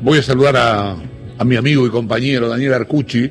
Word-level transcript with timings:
voy 0.00 0.18
a 0.18 0.22
saludar 0.22 0.56
a, 0.56 0.96
a 1.38 1.44
mi 1.44 1.56
amigo 1.56 1.86
y 1.86 1.90
compañero 1.90 2.48
Daniel 2.48 2.74
Arcucci. 2.74 3.30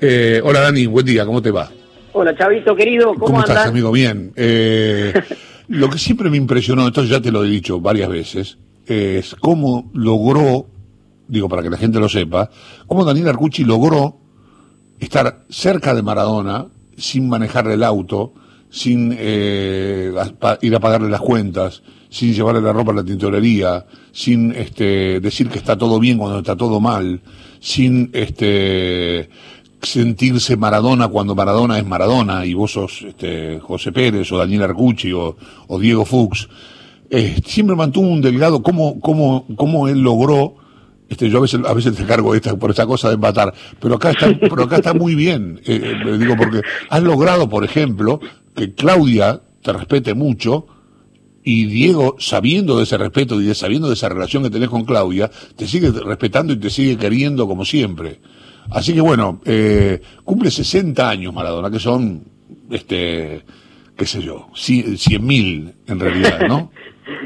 Eh, 0.00 0.40
hola 0.44 0.60
Dani, 0.60 0.86
buen 0.86 1.06
día, 1.06 1.24
¿cómo 1.24 1.42
te 1.42 1.50
va? 1.50 1.70
Hola 2.12 2.36
Chavito, 2.36 2.76
querido, 2.76 3.08
¿cómo, 3.14 3.26
¿Cómo 3.26 3.40
estás, 3.40 3.66
amigo? 3.66 3.90
Bien. 3.90 4.32
Eh, 4.36 5.12
lo 5.68 5.90
que 5.90 5.98
siempre 5.98 6.30
me 6.30 6.36
impresionó, 6.36 6.86
esto 6.86 7.04
ya 7.04 7.20
te 7.20 7.32
lo 7.32 7.44
he 7.44 7.48
dicho 7.48 7.80
varias 7.80 8.08
veces, 8.08 8.58
es 8.86 9.34
cómo 9.40 9.90
logró, 9.94 10.66
digo 11.26 11.48
para 11.48 11.62
que 11.62 11.70
la 11.70 11.76
gente 11.76 11.98
lo 11.98 12.08
sepa, 12.08 12.50
cómo 12.86 13.04
Daniel 13.04 13.28
Arcucci 13.28 13.64
logró 13.64 14.18
estar 15.00 15.44
cerca 15.48 15.94
de 15.94 16.02
Maradona 16.02 16.66
sin 16.96 17.28
manejarle 17.28 17.74
el 17.74 17.82
auto, 17.82 18.32
sin 18.74 19.14
eh, 19.16 20.12
ir 20.62 20.74
a 20.74 20.80
pagarle 20.80 21.08
las 21.08 21.20
cuentas, 21.20 21.80
sin 22.10 22.34
llevarle 22.34 22.60
la 22.60 22.72
ropa 22.72 22.90
a 22.90 22.96
la 22.96 23.04
tintorería, 23.04 23.86
sin 24.10 24.50
este, 24.50 25.20
decir 25.20 25.48
que 25.48 25.58
está 25.58 25.78
todo 25.78 26.00
bien 26.00 26.18
cuando 26.18 26.38
está 26.40 26.56
todo 26.56 26.80
mal, 26.80 27.20
sin 27.60 28.10
este, 28.12 29.30
sentirse 29.80 30.56
Maradona 30.56 31.06
cuando 31.06 31.36
Maradona 31.36 31.78
es 31.78 31.86
Maradona 31.86 32.44
y 32.44 32.54
vos 32.54 32.72
sos 32.72 33.02
este, 33.02 33.60
José 33.60 33.92
Pérez 33.92 34.32
o 34.32 34.38
Daniel 34.38 34.64
Arcucci 34.64 35.12
o, 35.12 35.36
o 35.68 35.78
Diego 35.78 36.04
Fuchs. 36.04 36.48
Eh, 37.10 37.40
siempre 37.46 37.76
mantuvo 37.76 38.08
un 38.08 38.22
delgado, 38.22 38.60
cómo, 38.60 38.98
cómo, 38.98 39.46
cómo 39.54 39.86
él 39.86 40.00
logró 40.00 40.56
este, 41.08 41.30
yo 41.30 41.38
a 41.38 41.42
veces, 41.42 41.60
a 41.64 41.74
veces 41.74 41.94
te 41.94 42.04
cargo 42.06 42.34
esta, 42.34 42.56
por 42.56 42.70
esta 42.70 42.86
cosa 42.86 43.06
de 43.08 43.14
empatar, 43.14 43.54
pero 43.78 43.94
acá 43.94 44.10
está, 44.10 44.36
pero 44.40 44.64
acá 44.64 44.76
está 44.76 44.94
muy 44.94 45.14
bien, 45.14 45.60
eh, 45.64 45.92
eh, 46.04 46.18
digo, 46.18 46.34
porque 46.36 46.62
has 46.88 47.02
logrado, 47.04 47.48
por 47.48 47.62
ejemplo, 47.62 48.18
que 48.54 48.74
Claudia 48.74 49.40
te 49.62 49.72
respete 49.72 50.14
mucho, 50.14 50.66
y 51.44 51.66
Diego, 51.66 52.16
sabiendo 52.18 52.78
de 52.78 52.84
ese 52.84 52.96
respeto 52.96 53.40
y 53.40 53.44
de, 53.44 53.54
sabiendo 53.54 53.88
de 53.88 53.94
esa 53.94 54.08
relación 54.08 54.42
que 54.42 54.50
tenés 54.50 54.70
con 54.70 54.84
Claudia, 54.84 55.30
te 55.56 55.66
sigue 55.66 55.90
respetando 55.90 56.54
y 56.54 56.56
te 56.56 56.70
sigue 56.70 56.96
queriendo 56.96 57.46
como 57.46 57.66
siempre. 57.66 58.18
Así 58.70 58.94
que 58.94 59.02
bueno, 59.02 59.40
eh, 59.44 60.00
cumple 60.24 60.50
60 60.50 61.06
años 61.06 61.34
Maradona, 61.34 61.70
que 61.70 61.78
son, 61.78 62.24
este, 62.70 63.42
qué 63.94 64.06
sé 64.06 64.22
yo, 64.22 64.48
cien 64.54 65.26
mil 65.26 65.74
en 65.86 66.00
realidad, 66.00 66.48
¿no? 66.48 66.72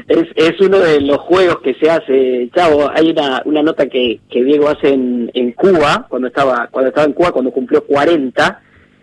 Es, 0.09 0.27
es 0.35 0.59
uno 0.59 0.79
de 0.79 0.99
los 0.99 1.19
juegos 1.19 1.59
que 1.61 1.73
se 1.75 1.89
hace, 1.89 2.49
Chavo. 2.53 2.89
Hay 2.93 3.11
una, 3.11 3.41
una 3.45 3.63
nota 3.63 3.87
que, 3.87 4.19
que 4.29 4.43
Diego 4.43 4.67
hace 4.67 4.89
en, 4.89 5.31
en 5.33 5.53
Cuba, 5.53 6.05
cuando 6.09 6.27
estaba, 6.27 6.67
cuando 6.69 6.89
estaba 6.89 7.05
en 7.05 7.13
Cuba, 7.13 7.31
cuando 7.31 7.51
cumplió 7.51 7.85
40, 7.85 8.61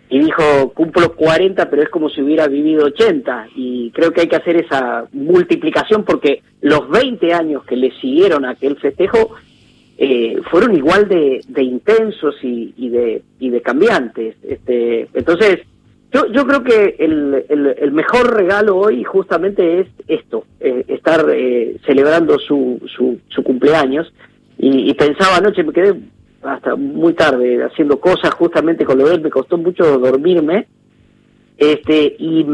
y 0.09 0.19
dijo, 0.19 0.71
cumplo 0.73 1.13
40, 1.15 1.69
pero 1.69 1.83
es 1.83 1.89
como 1.89 2.09
si 2.09 2.21
hubiera 2.21 2.47
vivido 2.47 2.85
80. 2.85 3.47
Y 3.55 3.91
creo 3.91 4.11
que 4.11 4.21
hay 4.21 4.27
que 4.27 4.37
hacer 4.37 4.55
esa 4.55 5.05
multiplicación 5.11 6.03
porque 6.03 6.41
los 6.61 6.89
20 6.89 7.33
años 7.33 7.65
que 7.65 7.75
le 7.75 7.91
siguieron 7.99 8.45
a 8.45 8.51
aquel 8.51 8.77
festejo 8.77 9.35
eh, 9.97 10.39
fueron 10.49 10.75
igual 10.75 11.09
de, 11.09 11.41
de 11.47 11.63
intensos 11.63 12.35
y, 12.41 12.73
y 12.77 12.89
de, 12.89 13.21
y 13.39 13.49
de 13.49 13.61
cambiantes. 13.61 14.35
Este, 14.43 15.09
entonces, 15.13 15.59
yo, 16.13 16.25
yo 16.31 16.47
creo 16.47 16.63
que 16.63 16.95
el, 16.99 17.45
el, 17.49 17.75
el 17.77 17.91
mejor 17.91 18.33
regalo 18.33 18.77
hoy 18.77 19.03
justamente 19.03 19.81
es 19.81 19.87
esto, 20.07 20.45
eh, 20.61 20.85
estar 20.87 21.25
eh, 21.33 21.77
celebrando 21.85 22.39
su, 22.39 22.79
su, 22.95 23.19
su 23.27 23.43
cumpleaños. 23.43 24.13
Y, 24.57 24.89
y 24.89 24.93
pensaba 24.93 25.37
anoche, 25.37 25.63
me 25.63 25.73
quedé 25.73 25.93
hasta 26.47 26.75
muy 26.75 27.13
tarde 27.13 27.63
haciendo 27.63 27.99
cosas 27.99 28.33
justamente 28.33 28.85
con 28.85 28.97
lo 28.97 29.07
de 29.07 29.15
él, 29.15 29.21
me 29.21 29.29
costó 29.29 29.57
mucho 29.57 29.97
dormirme. 29.97 30.67
Este, 31.57 32.15
y, 32.19 32.45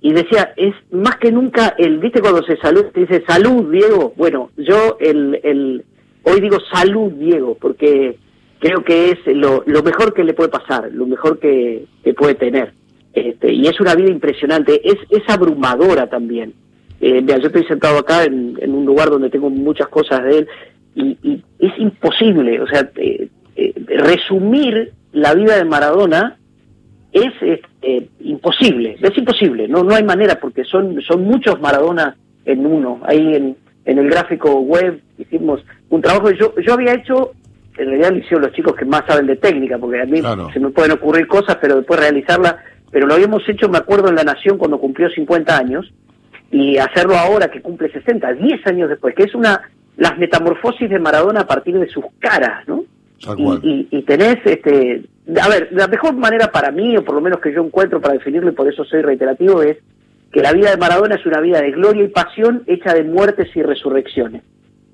y 0.00 0.12
decía, 0.12 0.52
es 0.56 0.74
más 0.90 1.16
que 1.16 1.30
nunca 1.30 1.74
el, 1.78 1.98
viste 1.98 2.20
cuando 2.20 2.42
se 2.42 2.56
saluda, 2.56 2.90
te 2.90 3.00
dice 3.00 3.24
salud, 3.26 3.70
Diego. 3.70 4.12
Bueno, 4.16 4.50
yo 4.56 4.96
el, 5.00 5.40
el, 5.42 5.84
hoy 6.22 6.40
digo 6.40 6.58
salud, 6.72 7.12
Diego, 7.12 7.56
porque 7.60 8.18
creo 8.58 8.82
que 8.82 9.10
es 9.10 9.18
lo, 9.26 9.62
lo 9.66 9.82
mejor 9.82 10.14
que 10.14 10.24
le 10.24 10.34
puede 10.34 10.48
pasar, 10.48 10.90
lo 10.92 11.06
mejor 11.06 11.38
que, 11.38 11.84
que 12.02 12.14
puede 12.14 12.34
tener. 12.34 12.72
Este, 13.12 13.52
y 13.52 13.66
es 13.66 13.78
una 13.80 13.94
vida 13.94 14.10
impresionante, 14.10 14.80
es, 14.82 14.96
es 15.10 15.22
abrumadora 15.28 16.08
también. 16.08 16.54
Eh, 17.00 17.20
mira, 17.20 17.38
yo 17.38 17.48
estoy 17.48 17.64
sentado 17.64 17.98
acá 17.98 18.24
en, 18.24 18.56
en 18.60 18.74
un 18.74 18.86
lugar 18.86 19.10
donde 19.10 19.28
tengo 19.28 19.50
muchas 19.50 19.88
cosas 19.88 20.24
de 20.24 20.38
él 20.38 20.48
y, 20.94 21.18
y 21.22 21.42
es 21.58 21.72
imposible, 21.78 22.60
o 22.60 22.66
sea, 22.66 22.90
eh, 22.96 23.28
eh, 23.56 23.72
resumir 23.98 24.92
la 25.12 25.34
vida 25.34 25.56
de 25.56 25.64
Maradona 25.64 26.36
es 27.12 27.32
este, 27.40 28.08
imposible, 28.20 28.96
es 29.00 29.16
imposible, 29.16 29.68
no 29.68 29.84
no 29.84 29.94
hay 29.94 30.02
manera 30.02 30.38
porque 30.40 30.64
son 30.64 31.00
son 31.02 31.24
muchos 31.24 31.60
Maradona 31.60 32.16
en 32.44 32.66
uno. 32.66 33.00
Ahí 33.04 33.34
en, 33.34 33.56
en 33.84 33.98
el 33.98 34.08
gráfico 34.10 34.60
web 34.60 35.00
hicimos 35.18 35.64
un 35.90 36.00
trabajo 36.02 36.30
yo 36.32 36.54
yo 36.60 36.74
había 36.74 36.94
hecho, 36.94 37.32
en 37.78 37.86
realidad 37.86 38.10
lo 38.10 38.18
hicieron 38.18 38.42
los 38.42 38.52
chicos 38.52 38.74
que 38.74 38.84
más 38.84 39.02
saben 39.06 39.26
de 39.26 39.36
técnica, 39.36 39.78
porque 39.78 40.00
a 40.00 40.06
mí 40.06 40.20
Claro. 40.20 40.50
se 40.52 40.60
me 40.60 40.70
pueden 40.70 40.92
ocurrir 40.92 41.26
cosas, 41.26 41.58
pero 41.60 41.76
después 41.76 42.00
realizarla, 42.00 42.58
pero 42.90 43.06
lo 43.06 43.14
habíamos 43.14 43.48
hecho, 43.48 43.68
me 43.68 43.78
acuerdo, 43.78 44.08
en 44.08 44.16
La 44.16 44.24
Nación 44.24 44.58
cuando 44.58 44.78
cumplió 44.80 45.08
50 45.08 45.56
años, 45.56 45.92
y 46.50 46.78
hacerlo 46.78 47.16
ahora 47.16 47.48
que 47.48 47.60
cumple 47.62 47.90
60, 47.90 48.32
10 48.34 48.66
años 48.66 48.88
después, 48.88 49.14
que 49.14 49.24
es 49.24 49.34
una 49.34 49.60
las 49.96 50.18
metamorfosis 50.18 50.88
de 50.90 50.98
Maradona 50.98 51.40
a 51.40 51.46
partir 51.46 51.78
de 51.78 51.88
sus 51.88 52.04
caras, 52.18 52.66
¿no? 52.66 52.84
Y, 53.36 53.42
y, 53.62 53.88
y 53.90 54.02
tenés, 54.02 54.36
este, 54.44 55.04
a 55.40 55.48
ver, 55.48 55.68
la 55.70 55.86
mejor 55.86 56.14
manera 56.14 56.48
para 56.48 56.70
mí, 56.70 56.96
o 56.96 57.04
por 57.04 57.14
lo 57.14 57.20
menos 57.20 57.40
que 57.40 57.52
yo 57.52 57.64
encuentro 57.64 58.00
para 58.00 58.14
definirlo, 58.14 58.50
y 58.50 58.54
por 58.54 58.70
eso 58.70 58.84
soy 58.84 59.02
reiterativo, 59.02 59.62
es 59.62 59.78
que 60.30 60.42
la 60.42 60.52
vida 60.52 60.70
de 60.70 60.76
Maradona 60.76 61.14
es 61.14 61.24
una 61.24 61.40
vida 61.40 61.60
de 61.62 61.70
gloria 61.70 62.04
y 62.04 62.08
pasión 62.08 62.64
hecha 62.66 62.92
de 62.92 63.04
muertes 63.04 63.48
y 63.54 63.62
resurrecciones. 63.62 64.42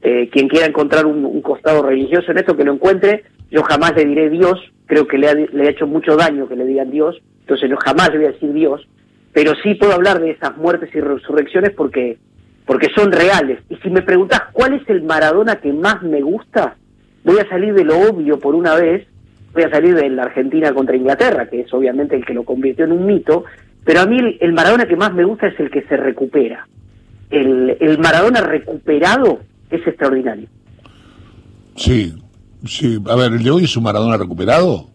Eh, 0.03 0.29
quien 0.31 0.49
quiera 0.49 0.67
encontrar 0.67 1.07
un, 1.07 1.25
un 1.25 1.43
costado 1.43 1.83
religioso 1.83 2.31
en 2.31 2.39
esto, 2.39 2.57
que 2.57 2.65
lo 2.65 2.73
encuentre, 2.73 3.25
yo 3.51 3.63
jamás 3.63 3.95
le 3.97 4.05
diré 4.05 4.31
Dios, 4.31 4.61
creo 4.87 5.07
que 5.07 5.19
le 5.19 5.29
ha, 5.29 5.35
le 5.35 5.67
ha 5.67 5.71
hecho 5.71 5.87
mucho 5.87 6.17
daño 6.17 6.49
que 6.49 6.57
le 6.57 6.65
digan 6.65 6.91
Dios, 6.91 7.21
entonces 7.41 7.69
yo 7.69 7.77
jamás 7.77 8.11
le 8.11 8.19
voy 8.19 8.27
a 8.27 8.33
decir 8.33 8.53
Dios, 8.53 8.87
pero 9.33 9.53
sí 9.63 9.75
puedo 9.75 9.93
hablar 9.93 10.21
de 10.21 10.31
esas 10.31 10.57
muertes 10.57 10.91
y 10.95 11.01
resurrecciones 11.01 11.71
porque, 11.71 12.19
porque 12.71 12.87
son 12.95 13.11
reales. 13.11 13.59
Y 13.69 13.75
si 13.79 13.91
me 13.91 14.01
preguntas 14.01 14.43
cuál 14.53 14.75
es 14.75 14.89
el 14.89 15.03
Maradona 15.03 15.57
que 15.57 15.73
más 15.73 16.03
me 16.03 16.21
gusta, 16.21 16.77
voy 17.25 17.37
a 17.41 17.49
salir 17.49 17.75
de 17.75 17.83
lo 17.83 17.99
obvio 17.99 18.39
por 18.39 18.55
una 18.55 18.77
vez, 18.77 19.09
voy 19.53 19.65
a 19.65 19.71
salir 19.71 19.97
de 19.97 20.09
la 20.09 20.23
Argentina 20.23 20.73
contra 20.73 20.95
Inglaterra, 20.95 21.49
que 21.51 21.63
es 21.63 21.75
obviamente 21.75 22.15
el 22.15 22.25
que 22.25 22.33
lo 22.33 22.45
convirtió 22.45 22.85
en 22.85 22.93
un 22.93 23.07
mito, 23.07 23.43
pero 23.85 24.03
a 24.03 24.07
mí 24.07 24.21
el, 24.21 24.39
el 24.41 24.53
Maradona 24.53 24.87
que 24.87 24.95
más 24.95 25.13
me 25.13 25.25
gusta 25.25 25.49
es 25.49 25.59
el 25.59 25.69
que 25.69 25.83
se 25.83 25.97
recupera. 25.97 26.69
El, 27.29 27.77
el 27.81 27.99
Maradona 27.99 28.41
recuperado 28.41 29.41
es 29.69 29.85
extraordinario. 29.85 30.47
Sí, 31.75 32.15
sí. 32.67 33.03
A 33.09 33.17
ver, 33.17 33.33
¿el 33.33 33.43
de 33.43 33.51
hoy 33.51 33.65
es 33.65 33.77
un 33.77 33.83
Maradona 33.83 34.17
recuperado? 34.17 34.87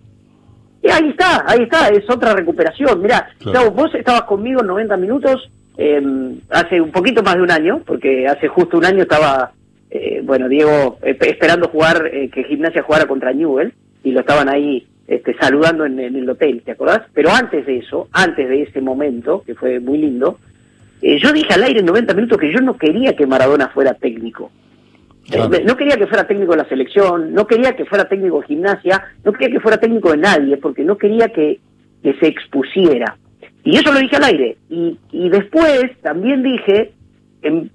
Y 0.82 0.90
ahí 0.90 1.10
está, 1.10 1.44
ahí 1.46 1.64
está, 1.64 1.90
es 1.90 2.10
otra 2.10 2.34
recuperación. 2.34 3.02
Mirá, 3.02 3.28
Claro. 3.40 3.72
Vos 3.72 3.94
estabas 3.96 4.22
conmigo 4.22 4.62
en 4.62 4.68
90 4.68 4.96
minutos 4.96 5.50
eh, 5.78 6.02
hace 6.50 6.82
un 6.82 6.92
poquito 6.92 7.24
más 7.24 7.36
de 7.36 7.42
un 7.42 7.52
año, 7.52 7.82
porque 7.86 8.28
hace 8.28 8.48
justo 8.48 8.78
un 8.78 8.86
año 8.86 9.04
estaba, 9.04 9.52
eh, 9.90 10.22
bueno, 10.24 10.48
Diego 10.48 10.98
eh, 11.02 11.18
esperando 11.20 11.68
jugar, 11.68 12.10
eh, 12.12 12.30
que 12.30 12.44
Gimnasia 12.46 12.84
jugara 12.84 13.06
contra 13.06 13.34
Newell, 13.34 13.74
y 14.04 14.12
lo 14.12 14.22
estaban 14.22 14.50
ahí 14.50 14.88
este, 15.08 15.36
saludando 15.40 15.86
en, 15.86 16.00
en 16.00 16.16
el 16.16 16.30
hotel, 16.30 16.62
¿te 16.64 16.72
acordás? 16.72 17.02
Pero 17.14 17.32
antes 17.32 17.66
de 17.66 17.78
eso, 17.78 18.08
antes 18.12 18.48
de 18.48 18.64
ese 18.64 18.82
momento, 18.82 19.44
que 19.46 19.56
fue 19.56 19.80
muy 19.80 19.98
lindo, 19.98 20.40
eh, 21.02 21.20
yo 21.22 21.32
dije 21.32 21.54
al 21.54 21.64
aire 21.64 21.82
en 21.82 21.86
90 21.86 22.14
minutos 22.14 22.40
que 22.40 22.52
yo 22.52 22.60
no 22.62 22.78
quería 22.78 23.16
que 23.16 23.28
Maradona 23.28 23.68
fuera 23.70 23.94
técnico. 23.94 24.52
Claro. 25.30 25.50
No 25.66 25.76
quería 25.76 25.98
que 25.98 26.08
fuera 26.08 26.26
técnico 26.26 26.52
de 26.52 26.58
la 26.58 26.70
selección, 26.70 27.34
no 27.34 27.48
quería 27.48 27.76
que 27.76 27.86
fuera 27.86 28.08
técnico 28.08 28.42
de 28.42 28.48
gimnasia, 28.48 29.04
no 29.24 29.34
quería 29.34 29.56
que 29.56 29.60
fuera 29.60 29.78
técnico 29.78 30.12
de 30.12 30.18
nadie, 30.18 30.58
porque 30.58 30.84
no 30.84 30.98
quería 30.98 31.30
que, 31.30 31.60
que 32.02 32.14
se 32.16 32.28
expusiera. 32.28 33.18
Y 33.66 33.76
eso 33.78 33.92
lo 33.92 34.00
dije 34.00 34.16
al 34.16 34.24
aire. 34.24 34.58
Y, 34.70 34.98
y 35.12 35.30
después 35.30 35.92
también 36.02 36.44
dije 36.44 36.94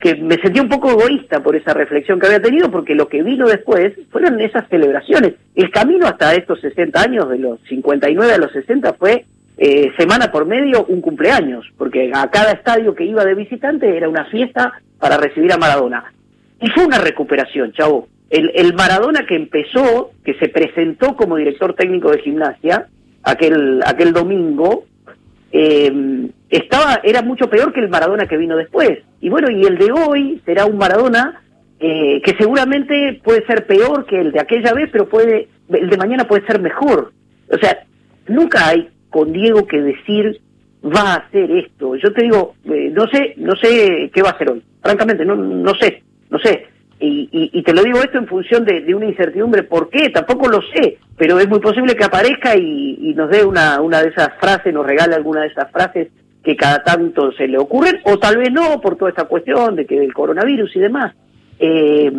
que 0.00 0.16
me 0.16 0.34
sentí 0.36 0.58
un 0.58 0.68
poco 0.68 0.90
egoísta 0.90 1.40
por 1.42 1.54
esa 1.54 1.72
reflexión 1.72 2.18
que 2.18 2.26
había 2.26 2.42
tenido, 2.42 2.70
porque 2.70 2.94
lo 2.94 3.08
que 3.08 3.22
vino 3.22 3.46
después 3.46 3.92
fueron 4.10 4.40
esas 4.40 4.68
celebraciones. 4.68 5.34
El 5.54 5.70
camino 5.70 6.06
hasta 6.06 6.34
estos 6.34 6.60
60 6.60 7.00
años, 7.00 7.28
de 7.28 7.38
los 7.38 7.60
59 7.68 8.32
a 8.32 8.38
los 8.38 8.52
60, 8.52 8.94
fue 8.94 9.24
eh, 9.58 9.92
semana 9.96 10.32
por 10.32 10.46
medio 10.46 10.84
un 10.86 11.00
cumpleaños, 11.00 11.66
porque 11.78 12.10
a 12.12 12.28
cada 12.30 12.52
estadio 12.52 12.94
que 12.94 13.04
iba 13.04 13.24
de 13.24 13.34
visitante 13.34 13.96
era 13.96 14.08
una 14.08 14.24
fiesta 14.24 14.72
para 14.98 15.18
recibir 15.18 15.52
a 15.52 15.58
Maradona. 15.58 16.12
Y 16.60 16.68
fue 16.70 16.86
una 16.86 16.98
recuperación, 16.98 17.72
chavo. 17.72 18.08
El, 18.28 18.50
el 18.54 18.74
Maradona 18.74 19.24
que 19.26 19.36
empezó, 19.36 20.10
que 20.24 20.34
se 20.34 20.48
presentó 20.48 21.14
como 21.14 21.36
director 21.36 21.74
técnico 21.74 22.10
de 22.10 22.20
gimnasia, 22.20 22.86
aquel, 23.22 23.82
aquel 23.86 24.12
domingo, 24.12 24.84
eh, 25.52 26.30
estaba, 26.48 27.00
era 27.02 27.22
mucho 27.22 27.48
peor 27.48 27.72
que 27.72 27.80
el 27.80 27.88
Maradona 27.88 28.26
que 28.26 28.36
vino 28.36 28.56
después. 28.56 28.98
Y 29.20 29.28
bueno, 29.28 29.50
y 29.50 29.64
el 29.64 29.78
de 29.78 29.92
hoy 29.92 30.40
será 30.44 30.66
un 30.66 30.78
Maradona 30.78 31.42
eh, 31.78 32.20
que 32.22 32.34
seguramente 32.36 33.20
puede 33.24 33.44
ser 33.46 33.66
peor 33.66 34.04
que 34.06 34.20
el 34.20 34.32
de 34.32 34.40
aquella 34.40 34.72
vez, 34.74 34.90
pero 34.92 35.08
puede, 35.08 35.48
el 35.68 35.88
de 35.88 35.96
mañana 35.96 36.24
puede 36.24 36.46
ser 36.46 36.60
mejor. 36.60 37.12
O 37.50 37.58
sea, 37.58 37.84
nunca 38.28 38.68
hay 38.68 38.88
con 39.08 39.32
Diego 39.32 39.66
que 39.66 39.80
decir 39.80 40.40
va 40.84 41.14
a 41.14 41.16
hacer 41.16 41.50
esto. 41.50 41.96
Yo 41.96 42.12
te 42.12 42.22
digo, 42.22 42.54
eh, 42.64 42.90
no 42.92 43.06
sé, 43.08 43.34
no 43.36 43.54
sé 43.56 44.10
qué 44.12 44.22
va 44.22 44.30
a 44.30 44.32
hacer 44.32 44.50
hoy. 44.50 44.62
Francamente, 44.82 45.24
no, 45.24 45.36
no 45.36 45.74
sé, 45.74 46.02
no 46.30 46.38
sé. 46.38 46.66
Y, 47.00 47.62
te 47.62 47.72
lo 47.72 47.82
digo 47.82 47.98
esto 47.98 48.18
en 48.18 48.26
función 48.26 48.64
de, 48.64 48.94
una 48.94 49.06
incertidumbre, 49.06 49.62
¿por 49.62 49.88
qué? 49.88 50.10
Tampoco 50.10 50.48
lo 50.48 50.60
sé, 50.74 50.98
pero 51.16 51.38
es 51.38 51.48
muy 51.48 51.60
posible 51.60 51.96
que 51.96 52.04
aparezca 52.04 52.56
y, 52.56 53.14
nos 53.16 53.30
dé 53.30 53.44
una, 53.44 53.80
una 53.80 54.02
de 54.02 54.10
esas 54.10 54.30
frases, 54.38 54.72
nos 54.72 54.86
regale 54.86 55.14
alguna 55.14 55.42
de 55.42 55.48
esas 55.48 55.70
frases 55.70 56.08
que 56.44 56.56
cada 56.56 56.82
tanto 56.82 57.32
se 57.32 57.48
le 57.48 57.58
ocurren, 57.58 58.00
o 58.04 58.18
tal 58.18 58.38
vez 58.38 58.50
no, 58.52 58.80
por 58.80 58.96
toda 58.96 59.10
esta 59.10 59.24
cuestión 59.24 59.76
de 59.76 59.86
que 59.86 59.98
del 59.98 60.12
coronavirus 60.12 60.74
y 60.76 60.80
demás. 60.80 61.14
Eh, 61.58 62.12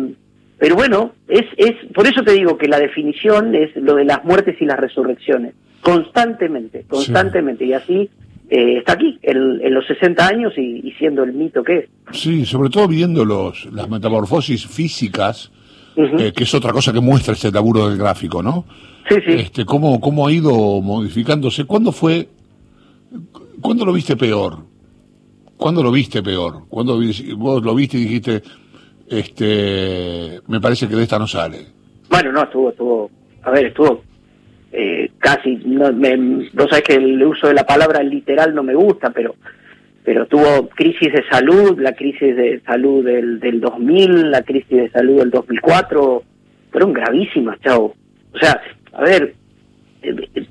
pero 0.58 0.76
bueno, 0.76 1.12
es, 1.26 1.44
es, 1.56 1.72
por 1.92 2.06
eso 2.06 2.22
te 2.22 2.32
digo 2.32 2.56
que 2.56 2.68
la 2.68 2.78
definición 2.78 3.54
es 3.54 3.74
lo 3.76 3.96
de 3.96 4.04
las 4.04 4.24
muertes 4.24 4.60
y 4.60 4.64
las 4.64 4.78
resurrecciones, 4.78 5.54
constantemente, 5.80 6.84
constantemente, 6.88 7.64
y 7.64 7.72
así 7.72 8.10
eh, 8.54 8.76
está 8.76 8.92
aquí, 8.92 9.18
en, 9.22 9.72
los 9.72 9.86
60 9.86 10.28
años 10.28 10.52
y, 10.58 10.92
siendo 10.98 11.22
el 11.22 11.32
mito 11.32 11.64
que 11.64 11.78
es. 11.78 11.88
Sí, 12.10 12.44
sobre 12.44 12.68
todo 12.68 12.86
viendo 12.86 13.24
los, 13.24 13.64
las 13.72 13.88
metamorfosis 13.88 14.66
físicas, 14.66 15.50
eh, 15.96 16.32
que 16.36 16.44
es 16.44 16.54
otra 16.54 16.70
cosa 16.70 16.92
que 16.92 17.00
muestra 17.00 17.32
ese 17.32 17.50
laburo 17.50 17.88
del 17.88 17.96
gráfico, 17.96 18.42
¿no? 18.42 18.66
Sí, 19.08 19.14
sí. 19.26 19.32
Este, 19.38 19.64
cómo, 19.64 19.98
cómo 20.02 20.26
ha 20.26 20.32
ido 20.32 20.52
modificándose. 20.82 21.64
¿Cuándo 21.64 21.92
fue, 21.92 22.28
cuándo 23.62 23.86
lo 23.86 23.92
viste 23.94 24.18
peor? 24.18 24.58
¿Cuándo 25.56 25.82
lo 25.82 25.90
viste 25.90 26.22
peor? 26.22 26.64
¿Cuándo 26.68 27.00
vos 27.38 27.62
lo 27.62 27.74
viste 27.74 27.96
y 27.96 28.02
dijiste, 28.02 28.42
este, 29.08 30.42
me 30.46 30.60
parece 30.60 30.86
que 30.88 30.96
de 30.96 31.04
esta 31.04 31.18
no 31.18 31.26
sale? 31.26 31.68
Bueno, 32.10 32.32
no, 32.32 32.42
estuvo, 32.42 32.68
estuvo, 32.68 33.10
a 33.44 33.50
ver, 33.50 33.68
estuvo 33.68 34.02
eh, 34.72 35.10
casi, 35.18 35.56
no, 35.64 35.92
me, 35.92 36.16
vos 36.52 36.66
sabés 36.70 36.84
que 36.84 36.94
el 36.94 37.22
uso 37.22 37.48
de 37.48 37.54
la 37.54 37.66
palabra 37.66 38.02
literal 38.02 38.54
no 38.54 38.62
me 38.62 38.74
gusta, 38.74 39.10
pero 39.10 39.34
pero 40.04 40.26
tuvo 40.26 40.68
crisis 40.70 41.12
de 41.12 41.24
salud, 41.30 41.78
la 41.78 41.92
crisis 41.92 42.34
de 42.34 42.60
salud 42.66 43.04
del, 43.04 43.38
del 43.38 43.60
2000, 43.60 44.32
la 44.32 44.42
crisis 44.42 44.68
de 44.68 44.90
salud 44.90 45.20
del 45.20 45.30
2004, 45.30 46.22
fueron 46.72 46.92
gravísimas, 46.92 47.60
chao. 47.60 47.94
O 48.34 48.38
sea, 48.38 48.60
a 48.92 49.02
ver, 49.02 49.34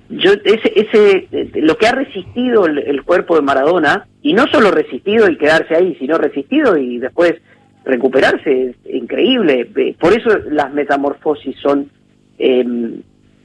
yo 0.09 0.31
ese, 0.45 0.71
ese 0.75 1.27
lo 1.55 1.77
que 1.77 1.87
ha 1.87 1.91
resistido 1.91 2.65
el, 2.65 3.03
cuerpo 3.03 3.35
de 3.35 3.41
Maradona, 3.41 4.07
y 4.21 4.33
no 4.33 4.47
solo 4.47 4.71
resistido 4.71 5.29
y 5.29 5.37
quedarse 5.37 5.75
ahí, 5.75 5.95
sino 5.99 6.17
resistido 6.17 6.77
y 6.77 6.99
después 6.99 7.35
recuperarse, 7.83 8.69
es 8.69 8.75
increíble. 8.95 9.67
Por 9.99 10.13
eso 10.13 10.29
las 10.49 10.73
metamorfosis 10.73 11.57
son 11.57 11.89
eh, 12.37 12.63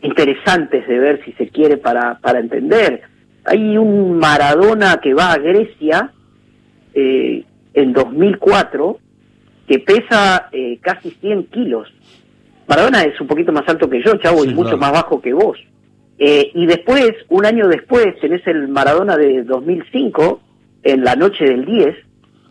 interesantes 0.02 0.86
de 0.86 0.98
ver 0.98 1.24
si 1.24 1.32
se 1.32 1.48
quiere 1.48 1.76
para, 1.76 2.18
para 2.18 2.40
entender. 2.40 3.02
Hay 3.44 3.76
un 3.78 4.18
Maradona 4.18 5.00
que 5.02 5.14
va 5.14 5.32
a 5.32 5.38
Grecia 5.38 6.12
eh, 6.94 7.44
en 7.74 7.92
2004 7.92 8.98
que 9.66 9.78
pesa 9.80 10.48
eh, 10.52 10.78
casi 10.80 11.10
100 11.10 11.46
kilos. 11.46 11.92
Maradona 12.68 13.02
es 13.02 13.20
un 13.20 13.26
poquito 13.26 13.52
más 13.52 13.68
alto 13.68 13.88
que 13.88 14.02
yo, 14.02 14.16
chavo, 14.16 14.44
y 14.44 14.54
mucho 14.54 14.76
más 14.76 14.92
bajo 14.92 15.20
que 15.20 15.32
vos. 15.32 15.58
Eh, 16.18 16.50
y 16.54 16.66
después, 16.66 17.12
un 17.28 17.44
año 17.44 17.68
después, 17.68 18.18
tenés 18.20 18.46
el 18.46 18.68
Maradona 18.68 19.16
de 19.16 19.42
2005, 19.42 20.40
en 20.82 21.04
la 21.04 21.14
noche 21.14 21.44
del 21.44 21.64
10, 21.64 21.94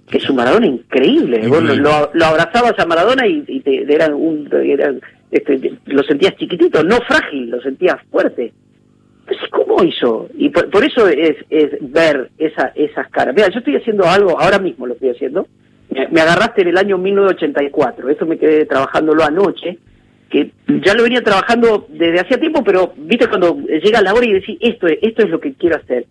que 0.09 0.17
es 0.17 0.29
un 0.29 0.35
Maradona 0.35 0.67
increíble. 0.67 1.47
Vos 1.47 1.63
lo, 1.63 2.25
abrazabas 2.25 2.77
a 2.77 2.85
Maradona 2.85 3.27
y, 3.27 3.59
te, 3.61 3.91
era 3.93 4.13
un, 4.15 4.49
este, 5.37 5.77
lo 5.85 6.01
sentías 6.03 6.35
chiquitito, 6.37 6.81
no 6.81 6.97
frágil, 7.07 7.49
lo 7.49 7.61
sentías 7.61 7.97
fuerte. 8.09 8.53
Pues, 9.25 9.37
¿cómo 9.51 9.83
hizo? 9.83 10.29
Y 10.37 10.49
por, 10.49 10.83
eso 10.83 11.07
es, 11.09 11.35
es, 11.49 11.71
ver 11.81 12.29
esa, 12.37 12.71
esas 12.75 13.09
caras. 13.09 13.35
Mira, 13.35 13.49
yo 13.49 13.59
estoy 13.59 13.75
haciendo 13.75 14.05
algo, 14.05 14.39
ahora 14.39 14.59
mismo 14.59 14.87
lo 14.87 14.93
estoy 14.93 15.09
haciendo. 15.09 15.47
Me, 15.89 16.21
agarraste 16.21 16.61
en 16.61 16.69
el 16.69 16.77
año 16.77 16.97
1984, 16.97 18.09
esto 18.09 18.25
me 18.25 18.37
quedé 18.37 18.65
trabajándolo 18.65 19.23
anoche, 19.23 19.77
que 20.29 20.51
ya 20.67 20.93
lo 20.93 21.03
venía 21.03 21.21
trabajando 21.21 21.85
desde 21.89 22.21
hacía 22.21 22.39
tiempo, 22.39 22.63
pero 22.63 22.93
viste 22.95 23.27
cuando 23.27 23.57
llega 23.57 24.01
la 24.01 24.13
hora 24.13 24.25
y 24.25 24.33
decís, 24.33 24.57
esto 24.61 24.87
es, 24.87 24.99
esto 25.01 25.23
es 25.23 25.29
lo 25.29 25.41
que 25.41 25.53
quiero 25.53 25.75
hacer. 25.75 26.05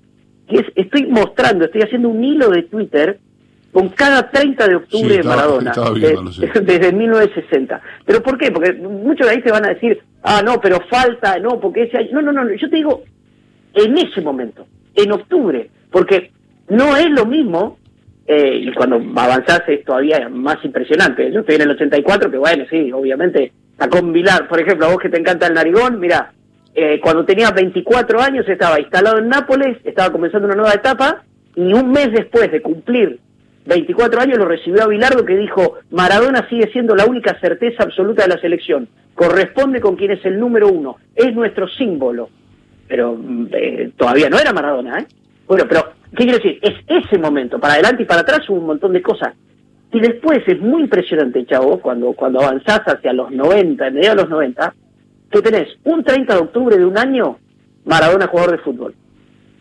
Que 0.48 0.56
es, 0.56 0.66
estoy 0.74 1.06
mostrando, 1.06 1.64
estoy 1.64 1.80
haciendo 1.80 2.10
un 2.10 2.22
hilo 2.22 2.50
de 2.50 2.64
Twitter 2.64 3.18
con 3.74 3.88
cada 3.88 4.30
30 4.30 4.68
de 4.68 4.76
octubre 4.76 5.16
de 5.16 5.24
Maradona, 5.24 5.72
desde 6.62 6.92
1960. 6.92 7.82
¿Pero 8.06 8.22
por 8.22 8.38
qué? 8.38 8.52
Porque 8.52 8.72
muchos 8.72 9.26
de 9.26 9.32
ahí 9.32 9.42
se 9.42 9.50
van 9.50 9.66
a 9.66 9.70
decir, 9.70 10.00
ah, 10.22 10.42
no, 10.44 10.60
pero 10.60 10.78
falta, 10.88 11.40
no, 11.40 11.58
porque 11.58 11.82
ese 11.82 12.08
No, 12.12 12.22
no, 12.22 12.30
no, 12.30 12.48
yo 12.54 12.70
te 12.70 12.76
digo, 12.76 13.02
en 13.74 13.98
ese 13.98 14.20
momento, 14.20 14.64
en 14.94 15.10
octubre, 15.10 15.68
porque 15.90 16.30
no 16.68 16.96
es 16.96 17.10
lo 17.10 17.26
mismo, 17.26 17.78
eh, 18.28 18.60
y 18.62 18.72
cuando 18.74 19.02
avanzás 19.20 19.62
es 19.66 19.84
todavía 19.84 20.28
más 20.28 20.64
impresionante. 20.64 21.32
Yo 21.32 21.40
estoy 21.40 21.56
en 21.56 21.62
el 21.62 21.70
84, 21.70 22.30
que 22.30 22.38
bueno, 22.38 22.64
sí, 22.70 22.92
obviamente, 22.92 23.50
sacó 23.76 23.98
un 23.98 24.12
Vilar, 24.12 24.46
por 24.46 24.60
ejemplo, 24.60 24.86
a 24.86 24.90
vos 24.90 24.98
que 24.98 25.08
te 25.08 25.18
encanta 25.18 25.48
el 25.48 25.54
narigón, 25.54 25.98
mira, 25.98 26.32
eh, 26.76 27.00
cuando 27.02 27.24
tenía 27.24 27.50
24 27.50 28.20
años 28.20 28.48
estaba 28.48 28.78
instalado 28.78 29.18
en 29.18 29.28
Nápoles, 29.28 29.78
estaba 29.82 30.12
comenzando 30.12 30.46
una 30.46 30.56
nueva 30.56 30.74
etapa, 30.74 31.24
y 31.56 31.72
un 31.72 31.90
mes 31.90 32.12
después 32.12 32.52
de 32.52 32.62
cumplir 32.62 33.18
24 33.66 34.20
años 34.20 34.38
lo 34.38 34.44
recibió 34.44 34.82
a 34.82 34.88
Bilardo 34.88 35.24
que 35.24 35.36
dijo, 35.36 35.76
Maradona 35.90 36.46
sigue 36.48 36.70
siendo 36.70 36.94
la 36.94 37.06
única 37.06 37.38
certeza 37.40 37.82
absoluta 37.82 38.22
de 38.22 38.34
la 38.34 38.40
selección, 38.40 38.88
corresponde 39.14 39.80
con 39.80 39.96
quien 39.96 40.12
es 40.12 40.24
el 40.24 40.38
número 40.38 40.68
uno, 40.68 40.96
es 41.14 41.34
nuestro 41.34 41.66
símbolo. 41.68 42.28
Pero 42.86 43.16
mm, 43.16 43.46
eh, 43.52 43.90
todavía 43.96 44.28
no 44.28 44.38
era 44.38 44.52
Maradona, 44.52 45.00
¿eh? 45.00 45.06
Bueno, 45.46 45.64
pero, 45.68 45.92
¿qué 46.10 46.24
quiero 46.24 46.38
decir? 46.38 46.58
Es 46.62 46.74
ese 46.86 47.18
momento, 47.18 47.58
para 47.58 47.74
adelante 47.74 48.02
y 48.02 48.06
para 48.06 48.20
atrás 48.20 48.48
hubo 48.48 48.58
un 48.58 48.66
montón 48.66 48.92
de 48.92 49.02
cosas. 49.02 49.34
Y 49.92 50.00
después 50.00 50.40
es 50.46 50.60
muy 50.60 50.82
impresionante, 50.82 51.46
chavo, 51.46 51.80
cuando, 51.80 52.12
cuando 52.12 52.40
avanzás 52.40 52.80
hacia 52.80 53.12
los 53.12 53.30
90, 53.30 53.86
en 53.86 53.94
medio 53.94 54.10
de 54.10 54.16
los 54.16 54.28
90, 54.28 54.74
que 55.30 55.42
tenés 55.42 55.68
un 55.84 56.02
30 56.04 56.34
de 56.34 56.40
octubre 56.40 56.76
de 56.76 56.84
un 56.84 56.98
año, 56.98 57.38
Maradona 57.84 58.26
jugador 58.26 58.52
de 58.52 58.58
fútbol. 58.58 58.94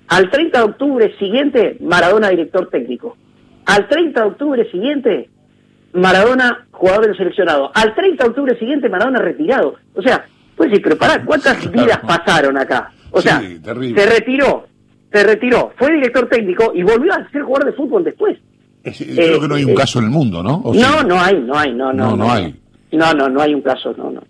Al 0.07 0.29
30 0.29 0.57
de 0.57 0.65
octubre 0.65 1.15
siguiente, 1.17 1.77
Maradona 1.81 2.29
director 2.29 2.69
técnico. 2.69 3.17
Al 3.73 3.87
30 3.87 4.21
de 4.21 4.27
octubre 4.27 4.69
siguiente, 4.69 5.29
Maradona, 5.93 6.67
jugador 6.69 7.07
del 7.07 7.17
seleccionado. 7.17 7.71
Al 7.73 7.95
30 7.95 8.23
de 8.23 8.29
octubre 8.29 8.59
siguiente, 8.59 8.87
Maradona 8.87 9.17
retirado. 9.17 9.73
O 9.95 10.01
sea, 10.03 10.27
pues 10.55 10.69
sí, 10.71 10.79
pero 10.79 10.95
pará, 10.95 11.25
¿cuántas 11.25 11.71
vidas 11.71 11.99
pasaron 12.05 12.55
acá? 12.55 12.91
O 13.09 13.19
sea, 13.19 13.41
se 13.41 14.05
retiró, 14.05 14.67
se 15.11 15.23
retiró, 15.23 15.73
fue 15.75 15.91
director 15.91 16.29
técnico 16.29 16.71
y 16.75 16.83
volvió 16.83 17.13
a 17.13 17.27
ser 17.31 17.41
jugador 17.41 17.71
de 17.71 17.73
fútbol 17.73 18.03
después. 18.03 18.37
creo 18.83 19.41
que 19.41 19.47
no 19.47 19.55
hay 19.55 19.63
un 19.63 19.71
eh, 19.71 19.75
caso 19.75 19.97
en 19.97 20.05
el 20.05 20.11
mundo, 20.11 20.43
¿no? 20.43 20.61
no, 20.63 21.03
no 21.03 21.19
hay, 21.19 21.41
no 21.41 21.57
hay, 21.57 21.73
no, 21.73 21.91
no. 21.91 22.11
No, 22.11 22.17
no 22.17 22.31
hay. 22.31 22.55
No, 22.91 23.11
no, 23.15 23.27
no 23.27 23.41
hay 23.41 23.55
un 23.55 23.61
caso, 23.63 23.91
no, 23.97 24.11
no. 24.11 24.21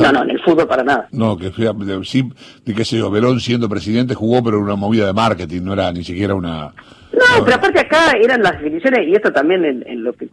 No, 0.00 0.12
no, 0.12 0.22
en 0.24 0.30
el 0.30 0.40
fútbol 0.40 0.66
para 0.66 0.82
nada. 0.82 1.08
No, 1.12 1.36
que 1.36 1.52
sí, 2.04 2.28
de 2.64 2.74
qué 2.74 2.84
sé 2.84 2.98
yo, 2.98 3.12
Verón 3.12 3.38
siendo 3.38 3.68
presidente 3.68 4.16
jugó, 4.16 4.42
pero 4.42 4.58
una 4.58 4.74
movida 4.74 5.06
de 5.06 5.12
marketing, 5.12 5.62
no 5.62 5.74
era 5.74 5.92
ni 5.92 6.02
siquiera 6.02 6.34
una... 6.34 6.74
No, 7.36 7.44
pero 7.44 7.56
aparte 7.56 7.80
acá 7.80 8.12
eran 8.20 8.42
las 8.42 8.52
definiciones, 8.52 9.06
y 9.06 9.14
esto 9.14 9.32
también 9.32 9.64
en, 9.64 10.04
lo 10.04 10.12
que 10.12 10.28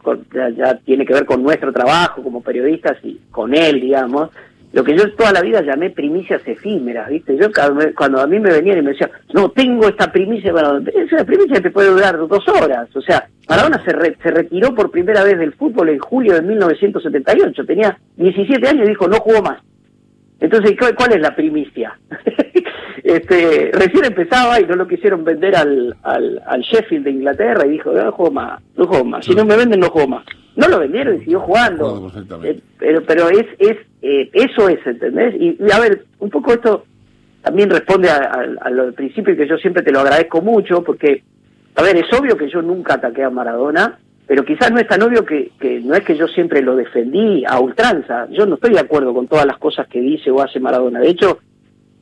ya, 0.55 0.75
tiene 0.85 1.05
que 1.05 1.13
ver 1.13 1.25
con 1.25 1.43
nuestro 1.43 1.71
trabajo 1.71 2.23
como 2.23 2.41
periodistas 2.41 2.97
y 3.03 3.19
con 3.31 3.53
él, 3.53 3.79
digamos, 3.79 4.29
lo 4.73 4.83
que 4.83 4.97
yo 4.97 5.11
toda 5.15 5.31
la 5.31 5.41
vida 5.41 5.61
llamé 5.61 5.91
primicias 5.91 6.41
efímeras, 6.45 7.09
¿viste? 7.09 7.37
Yo 7.37 7.47
cuando 7.95 8.19
a 8.19 8.27
mí 8.27 8.39
me 8.39 8.51
venían 8.51 8.79
y 8.79 8.81
me 8.81 8.91
decían, 8.91 9.11
no, 9.33 9.49
tengo 9.49 9.87
esta 9.87 10.11
primicia, 10.11 10.51
bueno, 10.51 10.79
esa 10.93 11.23
primicia 11.23 11.61
te 11.61 11.71
puede 11.71 11.89
durar 11.89 12.17
dos 12.17 12.47
horas, 12.47 12.87
o 12.95 13.01
sea, 13.01 13.27
Maradona 13.47 13.81
se, 13.85 13.91
se 14.21 14.31
retiró 14.31 14.75
por 14.75 14.91
primera 14.91 15.23
vez 15.23 15.37
del 15.37 15.53
fútbol 15.53 15.89
en 15.89 15.99
julio 15.99 16.33
de 16.33 16.41
1978, 16.41 17.65
tenía 17.65 17.97
17 18.17 18.67
años 18.67 18.85
y 18.85 18.89
dijo, 18.89 19.07
no 19.07 19.17
jugó 19.17 19.41
más. 19.41 19.61
Entonces, 20.39 20.75
¿cuál 20.95 21.13
es 21.13 21.21
la 21.21 21.35
primicia? 21.35 21.97
este, 23.07 23.71
recién 23.73 24.05
empezaba 24.05 24.59
y 24.59 24.65
no 24.65 24.75
lo 24.75 24.87
quisieron 24.87 25.23
vender 25.23 25.55
al, 25.55 25.95
al, 26.03 26.41
al 26.45 26.61
Sheffield 26.61 27.05
de 27.05 27.11
Inglaterra 27.11 27.65
y 27.65 27.71
dijo, 27.71 27.91
no 27.91 28.11
juego 28.11 28.31
más, 28.31 28.61
no 28.75 28.85
juego 28.85 29.05
más, 29.05 29.25
si 29.25 29.33
no 29.33 29.45
me 29.45 29.55
venden 29.55 29.79
no 29.79 29.89
juego 29.89 30.09
más. 30.09 30.25
No 30.57 30.67
lo 30.67 30.79
vendieron 30.79 31.15
y 31.15 31.19
siguió 31.19 31.39
jugando. 31.41 32.11
Eh, 32.43 32.59
pero, 32.79 33.03
pero 33.03 33.29
es, 33.29 33.45
es 33.59 33.77
eh, 34.01 34.29
eso 34.33 34.67
es, 34.67 34.85
¿entendés? 34.85 35.35
Y, 35.39 35.55
a 35.71 35.79
ver, 35.79 36.05
un 36.19 36.31
poco 36.31 36.51
esto 36.51 36.83
también 37.43 37.69
responde 37.69 38.09
a, 38.09 38.43
a, 38.61 38.69
lo 38.71 38.85
del 38.85 38.93
principio 38.93 39.37
que 39.37 39.47
yo 39.47 39.57
siempre 39.57 39.83
te 39.83 39.91
lo 39.91 39.99
agradezco 39.99 40.41
mucho 40.41 40.83
porque, 40.83 41.23
a 41.75 41.83
ver, 41.83 41.97
es 41.97 42.11
obvio 42.11 42.35
que 42.35 42.49
yo 42.49 42.63
nunca 42.63 42.95
ataqué 42.95 43.23
a 43.23 43.29
Maradona, 43.29 43.99
pero 44.25 44.43
quizás 44.43 44.71
no 44.71 44.79
es 44.79 44.87
tan 44.87 45.01
obvio 45.03 45.23
que, 45.23 45.51
que 45.59 45.79
no 45.79 45.93
es 45.93 46.03
que 46.03 46.17
yo 46.17 46.27
siempre 46.27 46.61
lo 46.61 46.75
defendí 46.75 47.45
a 47.47 47.59
ultranza. 47.59 48.27
Yo 48.31 48.45
no 48.47 48.55
estoy 48.55 48.73
de 48.73 48.79
acuerdo 48.79 49.13
con 49.13 49.27
todas 49.27 49.45
las 49.45 49.59
cosas 49.59 49.87
que 49.87 50.01
dice 50.01 50.31
o 50.31 50.41
hace 50.41 50.59
Maradona. 50.59 50.99
De 50.99 51.09
hecho, 51.09 51.39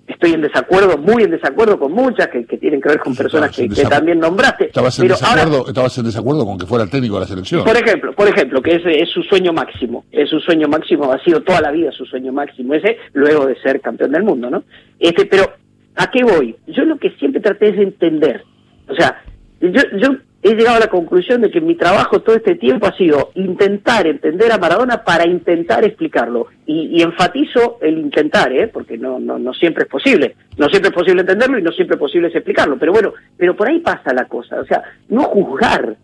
estoy 0.08 0.34
en 0.34 0.42
desacuerdo, 0.42 0.98
muy 0.98 1.24
en 1.24 1.32
desacuerdo 1.32 1.80
con 1.80 1.92
muchas 1.92 2.28
que, 2.28 2.44
tienen 2.44 2.82
que 2.82 2.90
ver 2.90 3.00
con 3.00 3.16
personas 3.16 3.56
que, 3.56 3.68
también 3.68 4.20
nombraste. 4.20 4.66
¿Estabas 4.66 4.98
en, 5.00 5.08
desacuerdo, 5.08 5.68
¿Estabas 5.68 5.98
en 5.98 6.06
desacuerdo 6.06 6.46
con 6.46 6.58
que 6.58 6.66
fuera 6.66 6.84
el 6.84 6.90
técnico 6.90 7.16
de 7.16 7.22
la 7.22 7.28
selección? 7.28 7.64
Por 7.64 7.76
ejemplo, 7.76 8.14
por 8.14 8.28
ejemplo, 8.28 8.62
que 8.62 8.76
ese 8.76 9.02
es 9.02 9.10
su 9.10 9.24
sueño 9.24 9.54
máximo, 9.54 10.06
es 10.12 10.30
su 10.30 10.40
sueño 10.40 10.68
máximo, 10.68 11.12
ha 11.12 11.24
sido 11.24 11.42
toda 11.42 11.62
la 11.62 11.72
vida 11.72 11.92
su 11.92 12.06
sueño 12.06 12.32
máximo 12.32 12.74
ese, 12.74 12.98
luego 13.14 13.46
de 13.46 13.60
ser 13.62 13.82
campeón 13.82 14.12
del 14.12 14.24
mundo, 14.24 14.50
¿no? 14.50 14.64
Este, 15.00 15.26
pero, 15.26 15.52
¿a 15.96 16.12
qué 16.12 16.24
voy? 16.24 16.56
Yo 16.68 16.86
lo 16.86 16.98
que 16.98 17.12
siempre 17.12 17.42
traté 17.42 17.70
es 17.70 17.78
de 17.78 17.84
entender, 17.84 18.44
o 18.88 18.96
sea, 18.96 19.22
yo, 19.62 19.82
yo 19.98 20.10
he 20.48 20.54
llegado 20.54 20.78
a 20.78 20.82
la 20.82 20.90
conclusión 20.90 21.42
de 21.42 21.50
que 21.50 21.60
mi 21.60 21.74
trabajo 21.74 22.22
todo 22.22 22.36
este 22.36 22.54
tiempo 22.54 22.86
ha 22.86 22.96
sido 22.96 23.32
intentar 23.34 24.06
entender 24.06 24.52
a 24.52 24.60
Maradona 24.60 25.04
para 25.04 25.26
intentar 25.26 25.84
explicarlo. 25.84 26.48
Y, 26.68 27.02
enfatizo 27.02 27.80
el 27.82 27.98
intentar, 27.98 28.54
¿eh? 28.54 28.68
porque 28.68 28.96
no, 28.96 29.20
no, 29.20 29.40
no 29.40 29.54
siempre 29.56 29.86
es 29.86 29.90
posible. 29.90 30.36
No 30.58 30.70
siempre 30.70 30.90
es 30.90 30.96
posible 30.96 31.22
entenderlo 31.22 31.58
y 31.58 31.64
no 31.64 31.72
siempre 31.72 31.96
es 31.96 32.00
posible 32.00 32.28
explicarlo. 32.28 32.78
Pero 32.78 32.92
bueno, 32.92 33.14
pero 33.36 33.56
por 33.56 33.68
ahí 33.68 33.80
pasa 33.80 34.14
la 34.14 34.26
cosa. 34.26 34.60
O 34.60 34.66
sea, 34.66 34.84
no 35.10 35.24
juzgar. 35.24 35.96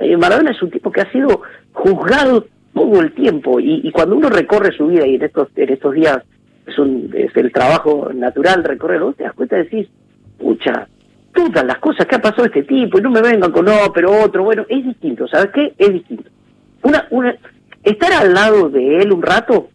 Eh, 0.00 0.16
Maradona 0.16 0.52
es 0.52 0.62
un 0.62 0.70
tipo 0.70 0.90
que 0.90 1.02
ha 1.02 1.12
sido 1.12 1.42
juzgado 1.74 2.46
todo 2.72 3.00
el 3.02 3.12
tiempo. 3.12 3.60
Y, 3.60 3.90
cuando 3.92 4.16
uno 4.16 4.30
recorre 4.30 4.74
su 4.74 4.86
vida, 4.86 5.06
y 5.06 5.16
en 5.16 5.24
estos, 5.24 5.48
en 5.56 5.74
estos 5.74 5.92
días 5.92 6.22
es, 6.66 6.78
un, 6.78 7.10
es 7.14 7.36
el 7.36 7.52
trabajo 7.52 8.10
natural 8.14 8.64
recorrerlo, 8.64 9.12
te 9.12 9.24
das 9.24 9.34
cuenta 9.34 9.56
de 9.56 9.64
decir, 9.64 9.90
pucha, 10.38 10.88
las 11.48 11.78
cosas 11.78 12.06
que 12.06 12.16
ha 12.16 12.20
pasado 12.20 12.44
este 12.44 12.62
tipo, 12.62 12.98
y 12.98 13.02
no 13.02 13.10
me 13.10 13.22
vengan 13.22 13.52
con 13.52 13.64
no, 13.64 13.92
pero 13.94 14.12
otro, 14.22 14.44
bueno, 14.44 14.64
es 14.68 14.84
distinto, 14.84 15.26
¿sabes 15.26 15.50
qué? 15.52 15.74
Es 15.78 15.92
distinto. 15.92 16.30
Una, 16.82 17.06
una, 17.10 17.34
estar 17.82 18.12
al 18.12 18.34
lado 18.34 18.68
de 18.68 18.98
él 18.98 19.12
un 19.12 19.22
rato, 19.22 19.68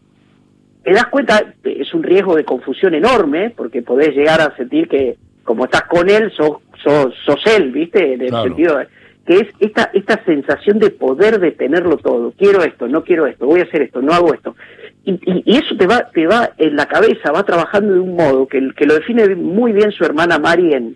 te 0.84 0.94
das 0.94 1.08
cuenta, 1.08 1.54
es 1.64 1.94
un 1.94 2.04
riesgo 2.04 2.36
de 2.36 2.46
confusión 2.46 2.94
enorme, 2.94 3.52
porque 3.56 3.82
podés 3.82 4.16
llegar 4.16 4.42
a 4.42 4.56
sentir 4.56 4.88
que 4.88 5.18
como 5.44 5.66
estás 5.66 5.84
con 5.84 6.10
él, 6.10 6.32
sos, 6.36 6.58
sos, 6.84 7.14
sos 7.26 7.40
él, 7.58 7.72
¿viste? 7.72 8.14
En 8.14 8.22
el 8.22 8.32
sentido 8.32 8.80
que 9.26 9.38
es 9.38 9.48
esta, 9.60 9.90
esta 9.94 10.24
sensación 10.24 10.78
de 10.78 10.92
poder 10.92 11.40
detenerlo 11.40 11.98
todo. 11.98 12.32
Quiero 12.38 12.64
esto, 12.64 12.88
no 12.88 13.04
quiero 13.04 13.26
esto, 13.26 13.48
voy 13.48 13.62
a 13.62 13.64
hacer 13.64 13.82
esto, 13.82 14.02
no 14.02 14.14
hago 14.14 14.34
esto. 14.34 14.56
Y, 15.04 15.20
y, 15.24 15.58
eso 15.58 15.76
te 15.78 15.88
va, 15.88 16.10
te 16.12 16.28
va 16.28 16.52
en 16.58 16.76
la 16.76 16.88
cabeza, 16.88 17.32
va 17.32 17.44
trabajando 17.44 17.94
de 17.94 18.00
un 18.00 18.16
modo 18.16 18.48
que, 18.48 18.72
que 18.76 18.86
lo 18.86 18.96
define 18.96 19.36
muy 19.36 19.72
bien 19.72 19.92
su 19.92 20.04
hermana 20.04 20.38
Mari 20.40 20.74
en, 20.74 20.96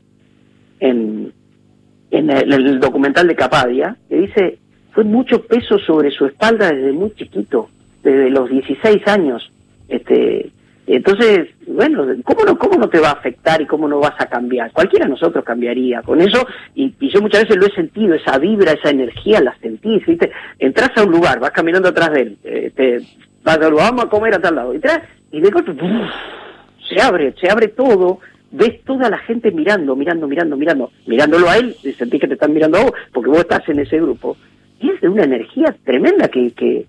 en, 0.80 1.34
en, 2.12 2.30
el, 2.30 2.80
documental 2.80 3.28
de 3.28 3.36
Capadia, 3.36 3.96
que 4.08 4.16
dice, 4.16 4.60
fue 4.92 5.04
mucho 5.04 5.46
peso 5.46 5.78
sobre 5.80 6.12
su 6.12 6.26
espalda 6.26 6.72
desde 6.72 6.92
muy 6.92 7.12
chiquito, 7.12 7.70
desde 8.04 8.30
los 8.30 8.50
16 8.50 9.08
años. 9.08 9.52
Este, 9.88 10.52
entonces, 10.88 11.50
bueno, 11.68 12.04
¿cómo 12.24 12.46
no, 12.46 12.58
¿cómo 12.58 12.80
no 12.80 12.90
te 12.90 13.00
va 13.00 13.10
a 13.10 13.14
afectar 13.14 13.62
y 13.62 13.68
cómo 13.68 13.88
no 13.88 14.00
vas 14.00 14.16
a 14.18 14.26
cambiar? 14.26 14.72
Cualquiera 14.72 15.06
de 15.06 15.12
nosotros 15.12 15.44
cambiaría 15.46 16.02
con 16.02 16.20
eso, 16.20 16.48
y, 16.74 16.96
yo 17.10 17.22
muchas 17.22 17.44
veces 17.44 17.58
lo 17.58 17.68
he 17.68 17.76
sentido, 17.76 18.16
esa 18.16 18.40
vibra, 18.40 18.72
esa 18.72 18.90
energía, 18.90 19.40
la 19.40 19.56
sentís, 19.60 20.04
¿viste? 20.06 20.32
Entras 20.58 20.90
a 20.98 21.04
un 21.04 21.12
lugar, 21.12 21.40
vas 21.40 21.52
caminando 21.52 21.90
atrás 21.90 22.12
de 22.12 22.22
él, 22.22 22.38
eh, 22.44 22.72
te, 22.76 23.02
vas 23.44 23.58
a, 23.58 23.70
vamos 23.70 24.06
a 24.06 24.10
comer 24.10 24.34
a 24.34 24.40
tal 24.40 24.56
lado, 24.56 24.74
y, 24.74 24.82
y 25.32 25.42
de 25.42 25.50
golpe, 25.52 25.76
se 26.90 27.00
abre, 27.00 27.36
se 27.40 27.50
abre 27.50 27.68
todo, 27.68 28.20
ves 28.52 28.84
toda 28.84 29.10
la 29.10 29.18
gente 29.20 29.52
mirando, 29.52 29.96
mirando, 29.96 30.28
mirando, 30.28 30.58
mirando, 30.58 30.92
mirándolo 31.06 31.50
a 31.50 31.58
él, 31.58 31.76
y 31.84 31.92
sentís 31.94 32.22
que 32.22 32.28
te 32.28 32.34
están 32.34 32.54
mirando 32.54 32.78
a 32.78 32.84
vos, 32.84 32.94
porque 33.14 33.30
vos 33.30 33.40
estás 33.40 33.68
en 33.70 33.80
ese 33.80 33.98
grupo. 33.98 34.38
Y 34.80 34.90
es 34.90 35.02
de 35.02 35.10
una 35.10 35.24
energía 35.24 35.76
tremenda 35.84 36.28
que, 36.28 36.52
que, 36.52 36.86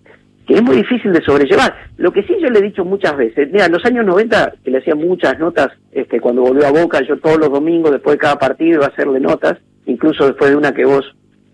que 0.47 0.55
es 0.55 0.62
muy 0.62 0.76
difícil 0.76 1.12
de 1.12 1.23
sobrellevar. 1.23 1.75
Lo 1.97 2.12
que 2.12 2.23
sí 2.23 2.35
yo 2.40 2.49
le 2.49 2.61
he 2.61 2.62
dicho 2.62 2.85
muchas 2.85 3.17
veces, 3.17 3.50
mira, 3.52 3.67
en 3.67 3.73
los 3.73 3.85
años 3.85 4.05
90, 4.07 4.55
que 4.64 4.71
le 4.71 4.79
hacía 4.79 4.95
muchas 4.95 5.38
notas, 5.38 5.69
este, 5.93 6.21
cuando 6.21 6.43
volvió 6.43 6.67
a 6.67 6.73
Boca, 6.73 7.00
yo 7.02 7.19
todos 7.19 7.38
los 7.38 7.50
domingos, 7.50 7.93
después 7.93 8.14
de 8.14 8.21
cada 8.21 8.38
partido, 8.38 8.76
iba 8.76 8.87
a 8.87 8.90
hacerle 8.90 9.21
notas, 9.21 9.59
incluso 9.87 10.26
después 10.26 10.50
de 10.50 10.57
una 10.57 10.73
que 10.73 10.85
vos 10.85 11.05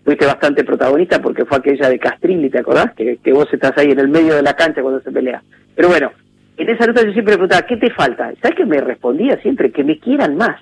fuiste 0.05 0.25
bastante 0.25 0.63
protagonista, 0.63 1.21
porque 1.21 1.43
fue 1.43 1.57
aquella 1.57 1.89
de 1.89 1.99
Castrilli, 1.99 2.49
¿te 2.49 2.59
acordás? 2.59 2.93
Que, 2.95 3.17
que 3.17 3.33
vos 3.33 3.47
estás 3.51 3.73
ahí 3.77 3.91
en 3.91 3.99
el 3.99 4.07
medio 4.07 4.35
de 4.35 4.41
la 4.41 4.53
cancha 4.53 4.81
cuando 4.81 5.01
se 5.01 5.11
pelea. 5.11 5.43
Pero 5.75 5.89
bueno, 5.89 6.11
en 6.57 6.69
esa 6.69 6.87
nota 6.87 7.05
yo 7.05 7.13
siempre 7.13 7.33
preguntaba, 7.33 7.65
¿qué 7.67 7.77
te 7.77 7.91
falta? 7.91 8.33
¿Sabes 8.41 8.57
que 8.57 8.65
me 8.65 8.81
respondía 8.81 9.39
siempre? 9.41 9.71
Que 9.71 9.83
me 9.83 9.99
quieran 9.99 10.35
más. 10.35 10.59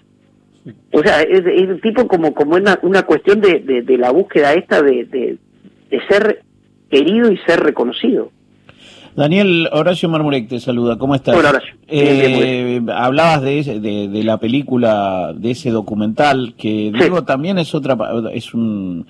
O 0.92 1.02
sea, 1.04 1.22
es, 1.22 1.46
es 1.46 1.82
tipo 1.82 2.08
como, 2.08 2.34
como 2.34 2.56
una, 2.56 2.80
una 2.82 3.04
cuestión 3.04 3.40
de, 3.40 3.60
de, 3.60 3.98
la 3.98 4.12
búsqueda 4.12 4.54
esta 4.54 4.82
de, 4.82 5.06
de, 5.06 5.38
ser 6.10 6.42
querido 6.90 7.32
y 7.32 7.38
ser 7.40 7.60
reconocido. 7.60 8.32
Daniel 9.16 9.70
Horacio 9.72 10.10
Marmurek 10.10 10.50
te 10.50 10.60
saluda, 10.60 10.98
¿cómo 10.98 11.16
estás? 11.16 11.38
Hola 11.38 11.50
Horacio. 11.52 11.76
Eh, 11.88 12.82
hablabas 12.94 13.44
de, 13.44 13.80
de, 13.80 14.08
de, 14.10 14.24
la 14.24 14.38
película, 14.40 15.34
de 15.34 15.52
ese 15.52 15.70
documental, 15.70 16.56
que 16.58 16.92
digo 16.92 17.24
también 17.24 17.58
es 17.58 17.74
otra, 17.74 17.96
es 18.34 18.54
un 18.54 19.06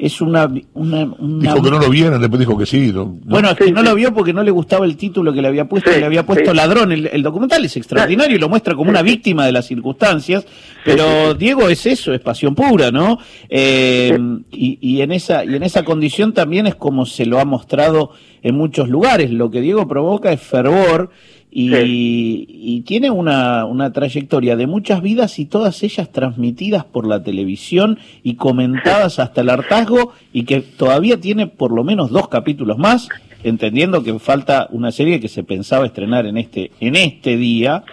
es 0.00 0.20
una, 0.20 0.50
una, 0.74 1.04
Dijo 1.20 1.62
que 1.62 1.70
no 1.70 1.78
lo 1.78 1.90
vieran, 1.90 2.20
después 2.20 2.40
dijo 2.40 2.56
que 2.56 2.64
sí. 2.64 2.90
Bueno, 2.92 3.50
es 3.50 3.56
que 3.56 3.70
no 3.70 3.82
lo 3.82 3.94
vio 3.94 4.14
porque 4.14 4.32
no 4.32 4.42
le 4.42 4.50
gustaba 4.50 4.86
el 4.86 4.96
título 4.96 5.32
que 5.32 5.42
le 5.42 5.48
había 5.48 5.68
puesto, 5.68 5.90
le 5.90 6.04
había 6.04 6.24
puesto 6.24 6.54
ladrón. 6.54 6.92
El, 6.92 7.22
documental 7.22 7.64
es 7.64 7.76
extraordinario 7.76 8.36
y 8.36 8.38
lo 8.38 8.48
muestra 8.48 8.74
como 8.74 8.90
una 8.90 9.02
víctima 9.02 9.44
de 9.44 9.52
las 9.52 9.66
circunstancias, 9.66 10.46
pero 10.84 11.34
Diego 11.34 11.68
es 11.68 11.84
eso, 11.84 12.14
es 12.14 12.20
pasión 12.20 12.54
pura, 12.54 12.90
¿no? 12.90 13.18
Eh, 13.48 14.18
y, 14.50 14.78
y, 14.80 15.02
en 15.02 15.12
esa, 15.12 15.44
y 15.44 15.54
en 15.54 15.62
esa 15.62 15.84
condición 15.84 16.32
también 16.32 16.66
es 16.66 16.74
como 16.74 17.04
se 17.04 17.26
lo 17.26 17.38
ha 17.38 17.44
mostrado 17.44 18.12
en 18.42 18.54
muchos 18.54 18.88
lugares. 18.88 19.30
Lo 19.30 19.50
que 19.50 19.60
Diego 19.60 19.86
provoca 19.86 20.32
es 20.32 20.40
fervor 20.40 21.10
y, 21.52 22.82
tiene 22.86 23.10
una, 23.10 23.64
una, 23.66 23.92
trayectoria 23.92 24.56
de 24.56 24.66
muchas 24.66 25.02
vidas 25.02 25.38
y 25.38 25.46
todas 25.46 25.82
ellas 25.82 26.10
transmitidas 26.10 26.84
por 26.84 27.06
la 27.06 27.22
televisión 27.22 27.98
y 28.22 28.36
comentadas 28.36 29.18
hasta 29.18 29.40
el 29.40 29.50
hartazgo 29.50 30.12
y 30.32 30.44
que 30.44 30.60
todavía 30.60 31.20
tiene 31.20 31.46
por 31.46 31.72
lo 31.72 31.84
menos 31.84 32.10
dos 32.10 32.28
capítulos 32.28 32.78
más, 32.78 33.08
entendiendo 33.42 34.02
que 34.02 34.18
falta 34.18 34.68
una 34.70 34.92
serie 34.92 35.20
que 35.20 35.28
se 35.28 35.42
pensaba 35.42 35.86
estrenar 35.86 36.26
en 36.26 36.36
este 36.36 36.70
en 36.80 36.96
este 36.96 37.36
día, 37.36 37.84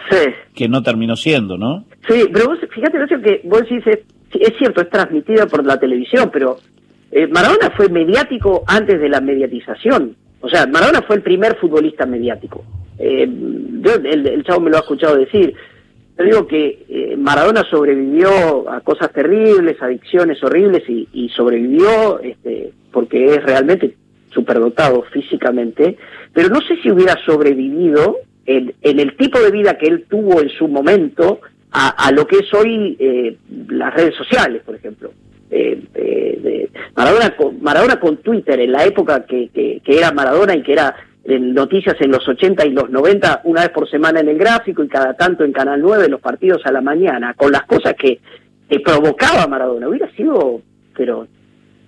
que 0.54 0.68
no 0.68 0.82
terminó 0.82 1.16
siendo, 1.16 1.56
¿no? 1.58 1.84
Sí, 2.08 2.24
pero 2.32 2.46
vos, 2.48 2.58
fíjate, 2.74 2.98
que 3.22 3.40
vos 3.44 3.60
decís, 3.62 3.84
es, 3.86 4.52
cierto, 4.58 4.80
es 4.80 4.90
transmitida 4.90 5.46
por 5.46 5.64
la 5.64 5.78
televisión, 5.78 6.30
pero 6.32 6.58
eh, 7.10 7.26
Maradona 7.26 7.70
fue 7.76 7.88
mediático 7.88 8.64
antes 8.66 9.00
de 9.00 9.08
la 9.08 9.20
mediatización. 9.20 10.16
O 10.40 10.48
sea, 10.48 10.66
Maradona 10.66 11.02
fue 11.02 11.16
el 11.16 11.22
primer 11.22 11.56
futbolista 11.56 12.06
mediático. 12.06 12.64
Eh, 12.98 13.28
yo, 13.80 13.94
el, 13.94 14.42
chavo 14.44 14.60
me 14.60 14.70
lo 14.70 14.76
ha 14.76 14.80
escuchado 14.80 15.16
decir. 15.16 15.54
Yo 16.18 16.24
digo 16.24 16.46
que 16.46 16.84
eh, 16.88 17.16
Maradona 17.16 17.64
sobrevivió 17.70 18.68
a 18.68 18.80
cosas 18.80 19.12
terribles, 19.12 19.80
adicciones 19.80 20.42
horribles 20.42 20.82
y, 20.88 21.28
sobrevivió 21.28 22.18
este, 22.20 22.72
porque 22.90 23.34
es 23.36 23.42
realmente 23.44 23.94
superdotado 24.30 25.02
físicamente, 25.12 25.96
pero 26.32 26.48
no 26.48 26.60
sé 26.60 26.76
si 26.82 26.90
hubiera 26.90 27.16
sobrevivido 27.24 28.18
en, 28.46 28.74
el 28.82 29.16
tipo 29.16 29.38
de 29.40 29.50
vida 29.50 29.78
que 29.78 29.86
él 29.86 30.06
tuvo 30.08 30.40
en 30.40 30.48
su 30.48 30.66
momento 30.68 31.40
a, 31.70 32.10
lo 32.12 32.26
que 32.26 32.38
es 32.38 32.54
hoy 32.54 32.96
eh, 32.98 33.36
las 33.68 33.94
redes 33.94 34.14
sociales, 34.16 34.62
por 34.64 34.74
ejemplo. 34.74 35.12
Eh, 35.50 36.68
Maradona, 36.94 37.36
con, 37.36 37.62
Maradona 37.62 38.00
con 38.00 38.18
Twitter 38.18 38.60
en 38.60 38.72
la 38.72 38.84
época 38.84 39.24
que, 39.24 39.80
era 39.86 40.12
Maradona 40.12 40.54
y 40.56 40.62
que 40.62 40.72
era 40.72 40.94
en 41.24 41.54
noticias 41.54 41.96
en 42.00 42.10
los 42.10 42.26
80 42.26 42.66
y 42.66 42.70
los 42.70 42.90
90, 42.90 43.42
una 43.44 43.62
vez 43.62 43.70
por 43.70 43.88
semana 43.88 44.20
en 44.20 44.28
el 44.28 44.38
gráfico 44.38 44.82
y 44.82 44.88
cada 44.88 45.14
tanto 45.14 45.44
en 45.44 45.52
Canal 45.52 45.80
9 45.80 46.08
los 46.08 46.20
partidos 46.20 46.64
a 46.64 46.72
la 46.72 46.80
mañana, 46.80 47.34
con 47.34 47.52
las 47.52 47.62
cosas 47.64 47.94
que, 47.94 48.20
provocaba 48.84 49.46
Maradona. 49.46 49.88
Hubiera 49.88 50.10
sido, 50.12 50.60
pero 50.96 51.26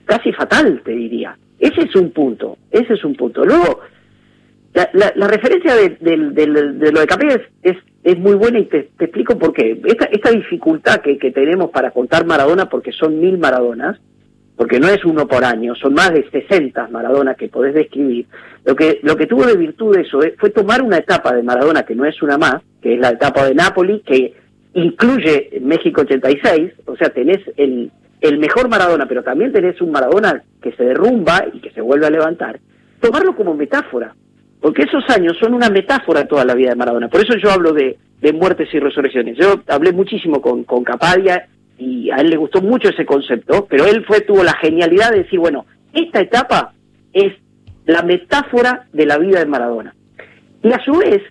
casi 0.07 0.33
fatal, 0.33 0.81
te 0.83 0.93
diría. 0.93 1.37
Ese 1.59 1.83
es 1.83 1.95
un 1.95 2.11
punto, 2.11 2.57
ese 2.71 2.95
es 2.95 3.05
un 3.05 3.15
punto. 3.15 3.45
Luego, 3.45 3.81
la, 4.73 5.27
referencia 5.27 5.75
de, 5.75 6.17
lo 6.17 7.01
de 7.01 7.07
Capri 7.07 7.29
es, 7.29 7.41
es, 7.63 7.77
muy 8.19 8.35
buena 8.35 8.59
y 8.59 8.65
te, 8.65 8.91
explico 8.99 9.39
por 9.39 9.53
qué. 9.53 9.81
Esta, 9.85 10.07
esta 10.07 10.31
dificultad 10.31 11.01
que, 11.01 11.19
que 11.19 11.31
tenemos 11.31 11.71
para 11.71 11.91
contar 11.91 12.25
Maradona, 12.25 12.69
porque 12.69 12.93
son 12.93 13.21
mil 13.21 13.39
Maradonas, 13.39 13.99
porque 14.61 14.79
no 14.79 14.89
es 14.89 15.03
uno 15.07 15.27
por 15.27 15.43
año, 15.43 15.75
son 15.75 15.95
más 15.95 16.13
de 16.13 16.29
60 16.31 16.89
Maradona 16.89 17.35
que 17.35 17.49
podés 17.49 17.73
describir. 17.75 18.27
Lo 18.67 18.77
que, 18.77 19.01
lo 19.03 19.17
que 19.17 19.27
tuvo 19.27 19.47
de 19.47 19.57
virtud 19.57 19.97
eso 19.97 20.23
eh, 20.23 20.35
fue 20.39 20.51
tomar 20.51 20.83
una 20.83 20.99
etapa 20.99 21.35
de 21.35 21.43
Maradona 21.43 21.85
que 21.85 21.95
no 21.95 22.05
es 22.05 22.21
una 22.21 22.37
más, 22.37 22.63
que 22.83 22.93
es 22.93 23.01
la 23.01 23.09
etapa 23.09 23.47
de 23.47 23.55
Nápoles, 23.55 24.03
que 24.03 24.35
incluye 24.75 25.59
México 25.63 26.03
86, 26.03 26.73
o 26.85 26.95
sea, 26.97 27.09
tenés 27.09 27.39
el, 27.57 27.91
el 28.21 28.39
mejor 28.39 28.69
Maradona, 28.69 29.07
pero 29.09 29.23
también 29.23 29.51
tenés 29.51 29.81
un 29.81 29.93
Maradona 29.93 30.43
que 30.63 30.73
se 30.73 30.85
derrumba 30.85 31.47
y 31.53 31.61
que 31.61 31.71
se 31.71 31.81
vuelve 31.81 32.07
a 32.07 32.11
levantar. 32.11 32.61
Tomarlo 33.01 33.35
como 33.35 33.55
metáfora, 33.55 34.15
porque 34.61 34.83
esos 34.83 35.05
años 35.09 35.37
son 35.39 35.55
una 35.55 35.71
metáfora 35.71 36.27
toda 36.27 36.45
la 36.45 36.55
vida 36.55 36.71
de 36.71 36.77
Maradona. 36.77 37.09
Por 37.09 37.23
eso 37.23 37.37
yo 37.37 37.51
hablo 37.51 37.73
de, 37.73 37.99
muertes 38.35 38.69
y 38.73 38.79
resurrecciones. 38.79 39.37
Yo 39.39 39.63
hablé 39.69 39.93
muchísimo 39.93 40.43
con, 40.43 40.65
con 40.65 40.85
Capadia 40.85 41.49
y 41.79 42.11
a 42.11 42.17
él 42.17 42.29
le 42.29 42.37
gustó 42.37 42.61
mucho 42.61 42.91
ese 42.91 43.07
concepto, 43.07 43.67
pero 43.69 43.87
él 43.87 44.05
fue 44.07 44.21
tuvo 44.21 44.45
la 44.45 44.55
genialidad 44.55 45.11
de 45.11 45.23
decir, 45.23 45.39
bueno, 45.39 45.65
esta 45.95 46.21
etapa 46.21 46.75
es 47.13 47.33
la 47.87 48.03
metáfora 48.03 48.87
de 48.93 49.07
la 49.07 49.19
vida 49.19 49.39
de 49.39 49.47
Maradona. 49.47 49.95
Y 50.63 50.73
a 50.73 50.79
su 50.85 50.93
vez, 50.93 51.23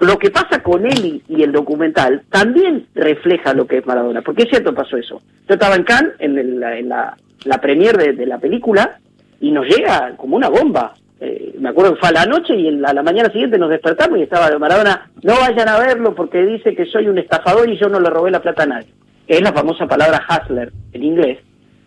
lo 0.00 0.18
que 0.18 0.30
pasa 0.30 0.62
con 0.62 0.84
él 0.86 1.22
y, 1.28 1.42
el 1.42 1.52
documental 1.52 2.22
también 2.30 2.86
refleja 2.94 3.54
lo 3.54 3.66
que 3.66 3.78
es 3.78 3.86
Maradona, 3.86 4.22
porque 4.22 4.42
es 4.42 4.50
cierto 4.50 4.74
pasó 4.74 4.96
eso. 4.96 5.22
Yo 5.48 5.54
estaba 5.54 5.76
en 5.76 5.84
Cannes, 5.84 6.12
en, 6.18 6.60
la, 6.60 7.16
la 7.44 7.60
premier 7.60 7.96
de, 7.96 8.26
la 8.26 8.38
película, 8.38 8.98
y 9.40 9.50
nos 9.50 9.66
llega 9.66 10.16
como 10.16 10.36
una 10.36 10.48
bomba. 10.48 10.94
Eh, 11.20 11.54
me 11.58 11.68
acuerdo 11.68 11.94
que 11.94 12.00
fue 12.00 12.08
a 12.08 12.12
la 12.12 12.26
noche 12.26 12.54
y 12.56 12.68
a 12.68 12.92
la 12.92 13.02
mañana 13.02 13.30
siguiente 13.30 13.58
nos 13.58 13.70
despertamos 13.70 14.18
y 14.18 14.22
estaba 14.22 14.58
Maradona, 14.58 15.10
no 15.22 15.34
vayan 15.38 15.68
a 15.68 15.78
verlo 15.78 16.14
porque 16.14 16.44
dice 16.44 16.74
que 16.74 16.86
soy 16.86 17.08
un 17.08 17.18
estafador 17.18 17.68
y 17.68 17.78
yo 17.78 17.88
no 17.88 18.00
le 18.00 18.10
robé 18.10 18.30
la 18.30 18.42
plata 18.42 18.64
a 18.64 18.66
nadie 18.66 18.92
es 19.26 19.40
la 19.40 19.52
famosa 19.52 19.86
palabra 19.86 20.22
hustler 20.28 20.72
en 20.92 21.02
inglés, 21.02 21.38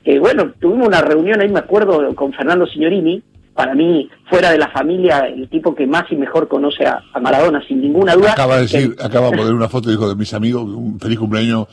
que 0.04 0.20
bueno, 0.20 0.52
tuvimos 0.60 0.88
una 0.88 1.02
reunión 1.02 1.42
ahí, 1.42 1.50
me 1.50 1.60
acuerdo, 1.60 2.14
con 2.16 2.34
Fernando 2.34 2.66
Signorini, 2.66 3.22
para 3.54 3.74
mí, 3.74 4.10
fuera 4.30 4.52
de 4.52 4.58
la 4.58 4.70
familia, 4.70 5.28
el 5.28 5.50
tipo 5.50 5.74
que 5.74 5.88
más 5.88 6.04
y 6.12 6.16
mejor 6.16 6.48
conoce 6.48 6.86
a, 6.86 7.02
Maradona, 7.20 7.62
sin 7.68 7.82
ninguna 7.82 8.14
duda. 8.14 8.34
Acaba 8.34 8.56
de 8.56 8.62
decir, 8.62 8.96
acaba 9.02 9.32
de 9.32 9.38
poner 9.38 9.54
una 9.54 9.68
foto, 9.68 9.90
dijo, 9.90 10.08
de 10.08 10.16
mis 10.16 10.34
amigos, 10.34 10.64
un 10.64 11.00
feliz 11.00 11.18
cumpleaños 11.18 11.68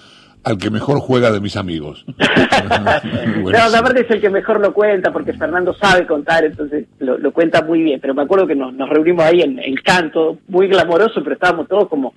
al 0.44 0.58
que 0.58 0.70
mejor 0.70 1.00
juega 1.00 1.32
de 1.32 1.40
mis 1.40 1.56
amigos. 1.56 2.04
no, 2.18 3.58
aparte 3.58 4.02
es 4.02 4.10
el 4.10 4.20
que 4.20 4.30
mejor 4.30 4.60
lo 4.60 4.74
cuenta, 4.74 5.10
porque 5.10 5.32
Fernando 5.32 5.74
sabe 5.74 6.06
contar, 6.06 6.44
entonces 6.44 6.86
lo, 6.98 7.32
cuenta 7.32 7.62
muy 7.62 7.82
bien. 7.82 7.98
Pero 8.00 8.14
me 8.14 8.22
acuerdo 8.22 8.46
que 8.46 8.54
nos, 8.54 8.76
reunimos 8.88 9.24
ahí 9.24 9.40
en, 9.40 9.58
el 9.58 9.82
canto, 9.82 10.38
muy 10.48 10.68
glamoroso, 10.68 11.22
pero 11.22 11.34
estábamos 11.34 11.66
todos 11.66 11.88
como, 11.88 12.14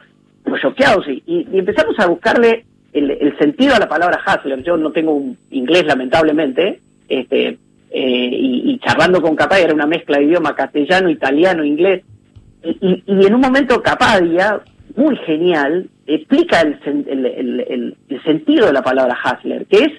choqueados 0.62 1.06
y, 1.08 1.48
empezamos 1.54 1.98
a 2.00 2.08
buscarle 2.08 2.66
el, 2.94 3.38
sentido 3.38 3.76
a 3.76 3.80
la 3.80 3.88
palabra 3.88 4.20
Hassler. 4.26 4.62
Yo 4.62 4.76
no 4.76 4.92
tengo 4.92 5.14
un 5.14 5.38
inglés, 5.52 5.86
lamentablemente, 5.86 6.82
este, 7.08 7.58
eh, 7.90 8.30
y, 8.32 8.78
charlando 8.80 9.22
con 9.22 9.36
Capadia 9.36 9.66
era 9.66 9.74
una 9.74 9.88
mezcla 9.88 10.18
de 10.18 10.26
idioma 10.26 10.54
castellano, 10.54 11.10
italiano, 11.10 11.64
inglés. 11.64 12.04
Y, 12.62 13.04
en 13.08 13.34
un 13.34 13.40
momento 13.40 13.82
Capadia, 13.82 14.60
muy 14.98 15.16
genial, 15.26 15.90
explica 16.08 16.62
el, 16.62 17.96
sentido 18.24 18.68
de 18.68 18.74
la 18.74 18.82
palabra 18.82 19.18
Hasler, 19.22 19.66
que 19.66 19.78
es, 19.78 19.92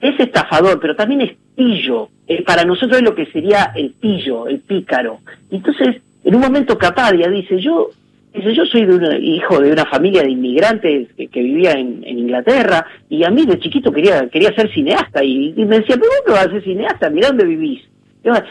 es 0.00 0.20
estafador, 0.20 0.78
pero 0.80 0.94
también 0.94 1.22
es 1.22 1.32
pillo. 1.56 2.08
Eh, 2.26 2.42
para 2.42 2.64
nosotros 2.64 2.98
es 2.98 3.04
lo 3.04 3.14
que 3.14 3.26
sería 3.26 3.72
el 3.74 3.90
pillo, 3.92 4.46
el 4.46 4.60
pícaro. 4.60 5.20
Entonces, 5.50 5.96
en 6.24 6.34
un 6.34 6.40
momento 6.40 6.78
Capadia 6.78 7.28
dice, 7.28 7.58
yo 7.58 7.90
Dice, 8.32 8.54
yo 8.54 8.64
soy 8.64 8.84
de 8.86 9.18
hijo 9.18 9.58
de 9.58 9.72
una 9.72 9.84
familia 9.86 10.22
de 10.22 10.30
inmigrantes 10.30 11.08
que, 11.16 11.42
vivía 11.42 11.72
en, 11.72 12.06
Inglaterra 12.06 12.86
y 13.08 13.24
a 13.24 13.30
mí 13.30 13.44
de 13.44 13.58
chiquito 13.58 13.92
quería 13.92 14.28
quería 14.28 14.54
ser 14.54 14.72
cineasta 14.72 15.24
y, 15.24 15.52
me 15.56 15.80
decía, 15.80 15.96
pero 15.96 16.10
¿cómo 16.24 16.36
vas 16.36 16.46
a 16.46 16.50
ser 16.50 16.62
cineasta? 16.62 17.10
Mira 17.10 17.28
dónde 17.28 17.44
vivís. 17.44 17.82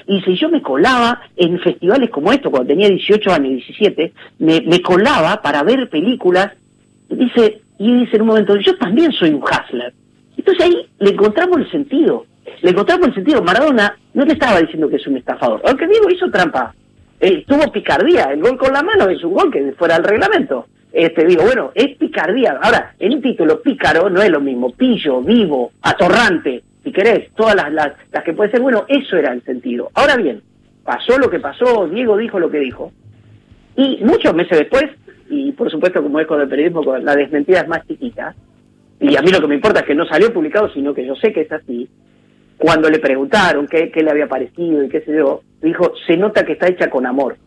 Y 0.07 0.15
dice, 0.15 0.35
yo 0.35 0.49
me 0.49 0.61
colaba 0.61 1.21
en 1.37 1.59
festivales 1.59 2.09
como 2.09 2.31
esto, 2.33 2.51
cuando 2.51 2.67
tenía 2.67 2.89
18 2.89 3.31
años, 3.31 3.51
17, 3.51 4.11
me, 4.39 4.61
me 4.61 4.81
colaba 4.81 5.41
para 5.41 5.63
ver 5.63 5.89
películas. 5.89 6.51
Dice, 7.09 7.61
y 7.77 7.93
dice 8.01 8.15
en 8.15 8.21
un 8.21 8.27
momento, 8.27 8.55
yo 8.57 8.77
también 8.77 9.11
soy 9.11 9.31
un 9.31 9.43
hustler. 9.43 9.93
Entonces 10.37 10.65
ahí 10.65 10.87
le 10.99 11.11
encontramos 11.11 11.59
el 11.59 11.71
sentido. 11.71 12.25
Le 12.61 12.71
encontramos 12.71 13.09
el 13.09 13.15
sentido. 13.15 13.41
Maradona 13.41 13.97
no 14.13 14.25
le 14.25 14.33
estaba 14.33 14.59
diciendo 14.59 14.89
que 14.89 14.97
es 14.97 15.07
un 15.07 15.17
estafador. 15.17 15.61
Aunque 15.65 15.87
digo, 15.87 16.09
hizo 16.09 16.29
trampa 16.29 16.73
tuvo 17.47 17.71
picardía. 17.71 18.31
El 18.31 18.41
gol 18.41 18.57
con 18.57 18.73
la 18.73 18.81
mano 18.81 19.09
es 19.09 19.23
un 19.23 19.33
gol 19.33 19.51
que 19.51 19.73
fuera 19.73 19.95
del 19.95 20.05
reglamento. 20.05 20.67
Este, 20.91 21.25
digo, 21.25 21.43
bueno, 21.43 21.71
es 21.75 21.97
picardía. 21.97 22.57
Ahora, 22.61 22.95
el 22.99 23.21
título 23.21 23.61
pícaro 23.61 24.09
no 24.09 24.21
es 24.21 24.29
lo 24.29 24.39
mismo. 24.39 24.71
Pillo, 24.71 25.21
vivo, 25.21 25.71
atorrante, 25.81 26.63
si 26.83 26.91
querés, 26.91 27.31
todas 27.35 27.55
las, 27.55 27.93
las 28.11 28.23
que 28.23 28.33
puede 28.33 28.51
ser. 28.51 28.61
Bueno, 28.61 28.85
eso 28.87 29.17
era 29.17 29.33
el 29.33 29.43
sentido. 29.43 29.89
Ahora 29.93 30.15
bien, 30.15 30.41
pasó 30.83 31.17
lo 31.17 31.29
que 31.29 31.39
pasó, 31.39 31.87
Diego 31.87 32.17
dijo 32.17 32.39
lo 32.39 32.49
que 32.49 32.59
dijo. 32.59 32.91
Y 33.75 33.99
muchos 34.03 34.33
meses 34.33 34.57
después, 34.57 34.85
y 35.29 35.51
por 35.51 35.69
supuesto, 35.69 36.01
como 36.01 36.19
es 36.19 36.27
con 36.27 36.41
el 36.41 36.49
periodismo, 36.49 36.97
la 36.97 37.15
desmentida 37.15 37.61
es 37.61 37.67
más 37.67 37.85
chiquita, 37.87 38.35
y 38.99 39.15
a 39.15 39.21
mí 39.21 39.31
lo 39.31 39.39
que 39.39 39.47
me 39.47 39.55
importa 39.55 39.81
es 39.81 39.85
que 39.85 39.95
no 39.95 40.05
salió 40.05 40.33
publicado, 40.33 40.69
sino 40.73 40.93
que 40.93 41.05
yo 41.05 41.15
sé 41.15 41.31
que 41.31 41.41
es 41.41 41.51
así, 41.51 41.87
cuando 42.57 42.89
le 42.89 42.99
preguntaron 42.99 43.67
qué, 43.67 43.89
qué 43.89 44.01
le 44.01 44.11
había 44.11 44.27
parecido 44.27 44.83
y 44.83 44.89
qué 44.89 45.01
sé 45.01 45.15
yo, 45.15 45.41
dijo, 45.61 45.93
se 46.05 46.17
nota 46.17 46.43
que 46.43 46.53
está 46.53 46.67
hecha 46.67 46.89
con 46.89 47.05
amor. 47.05 47.37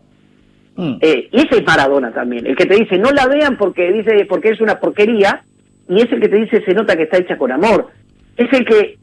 Mm. 0.77 0.95
Eh, 1.01 1.29
y 1.31 1.37
ese 1.37 1.59
es 1.59 1.67
Maradona 1.67 2.13
también, 2.13 2.47
el 2.47 2.57
que 2.57 2.65
te 2.65 2.77
dice, 2.77 2.97
no 2.99 3.11
la 3.11 3.27
vean 3.27 3.59
porque 3.59 3.93
dice 3.93 4.25
porque 4.27 4.51
es 4.51 4.61
una 4.61 4.81
porquería, 4.81 5.43
y 5.89 5.97
es 5.97 6.11
el 6.11 6.21
que 6.21 6.29
te 6.29 6.37
dice, 6.37 6.65
se 6.65 6.73
nota 6.73 6.97
que 6.97 7.03
está 7.03 7.19
hecha 7.19 7.37
con 7.37 7.53
amor. 7.53 7.89
Es 8.37 8.51
el 8.53 8.65
que, 8.65 8.97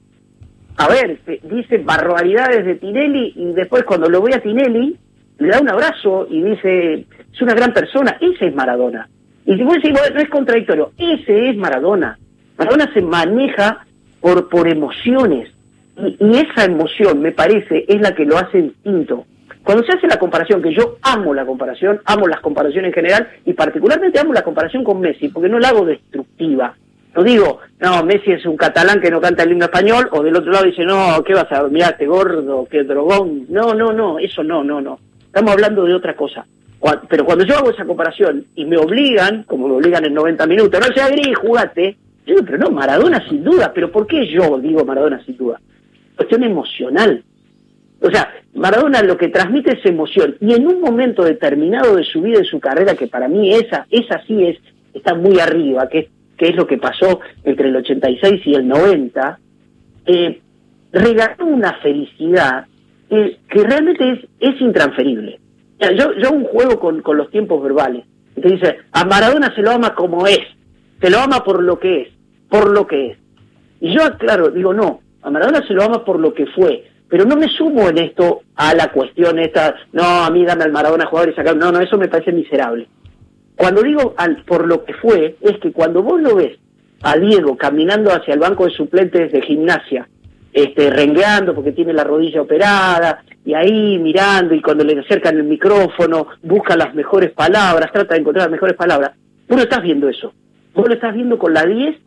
a 0.78 0.88
ver, 0.88 1.20
dice 1.44 1.78
barbaridades 1.78 2.66
de 2.66 2.76
Tinelli 2.76 3.34
y 3.36 3.54
después 3.54 3.84
cuando 3.84 4.10
lo 4.10 4.22
ve 4.24 4.34
a 4.34 4.42
Tinelli, 4.42 4.98
le 5.40 5.48
da 5.50 5.60
un 5.62 5.70
abrazo 5.70 6.28
y 6.30 6.42
dice, 6.44 7.06
es 7.34 7.42
una 7.42 7.54
gran 7.54 7.74
persona, 7.74 8.18
ese 8.20 8.48
es 8.48 8.56
Maradona. 8.56 9.08
Y 9.46 9.56
si 9.56 9.64
vos 9.64 9.76
decís, 9.76 9.94
no 10.14 10.20
es 10.20 10.30
contradictorio, 10.30 10.92
ese 10.98 11.50
es 11.50 11.58
Maradona. 11.58 12.18
Maradona 12.58 12.92
se 12.94 13.02
maneja 13.02 13.86
por, 14.20 14.50
por 14.50 14.68
emociones, 14.68 15.50
y, 15.98 16.38
esa 16.38 16.66
emoción, 16.66 17.22
me 17.22 17.32
parece, 17.32 17.86
es 17.88 18.02
la 18.02 18.14
que 18.14 18.26
lo 18.26 18.38
hace 18.38 18.62
distinto. 18.62 19.26
Cuando 19.64 19.84
se 19.84 19.94
hace 19.94 20.08
la 20.08 20.18
comparación, 20.18 20.62
que 20.62 20.74
yo 20.74 20.98
amo 21.02 21.34
la 21.34 21.46
comparación, 21.46 22.00
amo 22.06 22.28
las 22.28 22.40
comparaciones 22.40 22.90
en 22.90 22.94
general, 22.94 23.28
y 23.46 23.54
particularmente 23.54 24.20
amo 24.20 24.34
la 24.34 24.44
comparación 24.44 24.84
con 24.84 25.00
Messi, 25.00 25.30
porque 25.30 25.50
no 25.50 25.60
la 25.60 25.70
hago 25.70 25.86
destructiva. 25.86 26.76
No 27.16 27.24
digo, 27.24 27.60
no, 27.80 28.04
Messi 28.04 28.32
es 28.32 28.46
un 28.46 28.56
catalán 28.56 29.02
que 29.02 29.12
no 29.12 29.20
canta 29.20 29.44
el 29.44 29.52
himno 29.52 29.66
español, 29.66 30.08
o 30.12 30.24
del 30.24 30.36
otro 30.36 30.52
lado 30.52 30.66
dice, 30.66 30.86
no, 30.86 31.24
¿qué 31.24 31.34
vas 31.34 31.52
a 31.52 31.64
mirarte 31.64 32.06
gordo, 32.06 32.68
qué 32.70 32.84
drogón? 32.84 33.46
No, 33.50 33.74
no, 33.74 33.92
no, 33.92 34.20
eso 34.20 34.44
no, 34.44 34.64
no, 34.64 34.80
no. 34.80 35.00
Estamos 35.30 35.52
hablando 35.52 35.86
de 35.86 35.94
otra 35.94 36.16
cosa. 36.16 36.46
Pero 37.10 37.26
cuando 37.26 37.46
yo 37.46 37.56
hago 37.56 37.72
esa 37.72 37.86
comparación 37.86 38.46
y 38.56 38.66
me 38.66 38.78
obligan, 38.78 39.44
como 39.44 39.68
me 39.68 39.76
obligan 39.76 40.06
en 40.06 40.14
90 40.14 40.48
minutos, 40.48 40.80
no 40.80 40.94
sea 40.94 41.10
gris, 41.10 41.38
jugate, 41.38 41.98
yo 42.26 42.36
digo, 42.36 42.46
pero 42.46 42.58
no, 42.58 42.72
Maradona 42.72 43.28
sin 43.30 43.44
duda, 43.44 43.72
pero 43.74 43.92
¿por 43.92 44.08
qué 44.08 44.28
yo 44.28 44.58
digo 44.60 44.86
Maradona 44.86 45.24
sin 45.26 45.38
duda? 45.38 45.60
cuestión 46.20 46.44
emocional. 46.44 47.24
O 48.02 48.12
sea, 48.12 48.30
Maradona 48.54 49.02
lo 49.04 49.18
que 49.18 49.30
transmite 49.30 49.78
es 49.78 49.86
emoción. 49.86 50.36
Y 50.42 50.54
en 50.54 50.68
un 50.68 50.82
momento 50.82 51.24
determinado 51.24 51.96
de 51.96 52.04
su 52.04 52.22
vida 52.22 52.42
y 52.42 52.46
su 52.46 52.60
carrera, 52.60 52.96
que 52.96 53.08
para 53.08 53.30
mí 53.30 53.54
esa, 53.54 53.88
esa 53.90 54.22
sí 54.28 54.44
es, 54.44 54.58
está 54.94 55.16
muy 55.16 55.40
arriba, 55.40 55.88
que, 55.88 56.10
que 56.38 56.50
es 56.50 56.56
lo 56.56 56.68
que 56.68 56.78
pasó 56.78 57.22
entre 57.46 57.70
el 57.70 57.76
86 57.78 58.42
y 58.48 58.54
el 58.54 58.68
90, 58.68 59.40
eh, 60.08 60.42
regaló 60.92 61.46
una 61.46 61.74
felicidad 61.76 62.66
que 63.10 63.64
realmente 63.64 64.12
es, 64.12 64.20
es 64.40 64.62
intransferible. 64.62 65.40
yo, 65.80 66.14
yo 66.14 66.32
un 66.32 66.46
juego 66.46 66.80
con, 66.80 67.02
con 67.02 67.18
los 67.18 67.30
tiempos 67.32 67.62
verbales. 67.62 68.06
Te 68.40 68.50
dice, 68.50 68.78
a 68.92 69.04
Maradona 69.06 69.54
se 69.54 69.62
lo 69.62 69.72
ama 69.72 69.96
como 69.96 70.26
es, 70.28 70.40
se 71.02 71.10
lo 71.10 71.20
ama 71.20 71.44
por 71.44 71.62
lo 71.62 71.80
que 71.80 72.02
es, 72.02 72.08
por 72.50 72.70
lo 72.70 72.88
que 72.88 73.12
es. 73.12 73.18
Y 73.82 73.94
yo, 73.94 74.02
claro, 74.18 74.50
digo, 74.50 74.74
no, 74.74 75.02
a 75.22 75.30
Maradona 75.30 75.66
se 75.68 75.74
lo 75.74 75.84
ama 75.84 76.06
por 76.06 76.20
lo 76.20 76.34
que 76.34 76.46
fue, 76.48 76.86
pero 77.10 77.26
no 77.26 77.36
me 77.36 77.48
sumo 77.48 77.90
en 77.90 77.98
esto 77.98 78.42
a 78.56 78.74
la 78.76 78.92
cuestión 78.92 79.40
esta, 79.40 79.76
no, 79.92 80.04
a 80.04 80.30
mí 80.30 80.46
dame 80.46 80.64
al 80.64 80.72
Maradona 80.72 81.08
jugador 81.08 81.32
y 81.32 81.36
sacar, 81.36 81.56
no, 81.58 81.72
no, 81.72 81.80
eso 81.80 81.98
me 81.98 82.08
parece 82.08 82.32
miserable. 82.32 82.88
Cuando 83.56 83.82
digo 83.82 84.14
al, 84.16 84.44
por 84.44 84.68
lo 84.68 84.86
que 84.86 84.94
fue, 84.94 85.36
es 85.42 85.58
que 85.60 85.72
cuando 85.72 86.02
vos 86.02 86.22
lo 86.22 86.36
ves 86.36 86.58
a 87.02 87.18
Diego 87.18 87.58
caminando 87.58 88.12
hacia 88.12 88.34
el 88.34 88.40
banco 88.40 88.66
de 88.66 88.72
suplentes 88.72 89.32
de 89.32 89.42
gimnasia, 89.42 90.08
este, 90.54 90.90
rengueando 90.90 91.54
porque 91.54 91.72
tiene 91.72 91.94
la 91.94 92.04
rodilla 92.04 92.42
operada, 92.42 93.24
y 93.46 93.54
ahí 93.54 93.98
mirando, 93.98 94.54
y 94.54 94.62
cuando 94.62 94.84
le 94.84 95.00
acercan 95.00 95.38
el 95.38 95.44
micrófono, 95.44 96.28
busca 96.44 96.76
las 96.76 96.94
mejores 96.94 97.32
palabras, 97.32 97.92
trata 97.92 98.14
de 98.14 98.22
encontrar 98.22 98.46
las 98.46 98.52
mejores 98.52 98.76
palabras, 98.76 99.12
vos 99.48 99.58
no 99.58 99.64
estás 99.64 99.82
viendo 99.82 100.10
eso. 100.10 100.34
Vos 100.74 100.88
lo 100.88 100.94
estás 100.94 101.14
viendo 101.14 101.38
con 101.38 101.54
la 101.54 101.66
10 101.66 101.98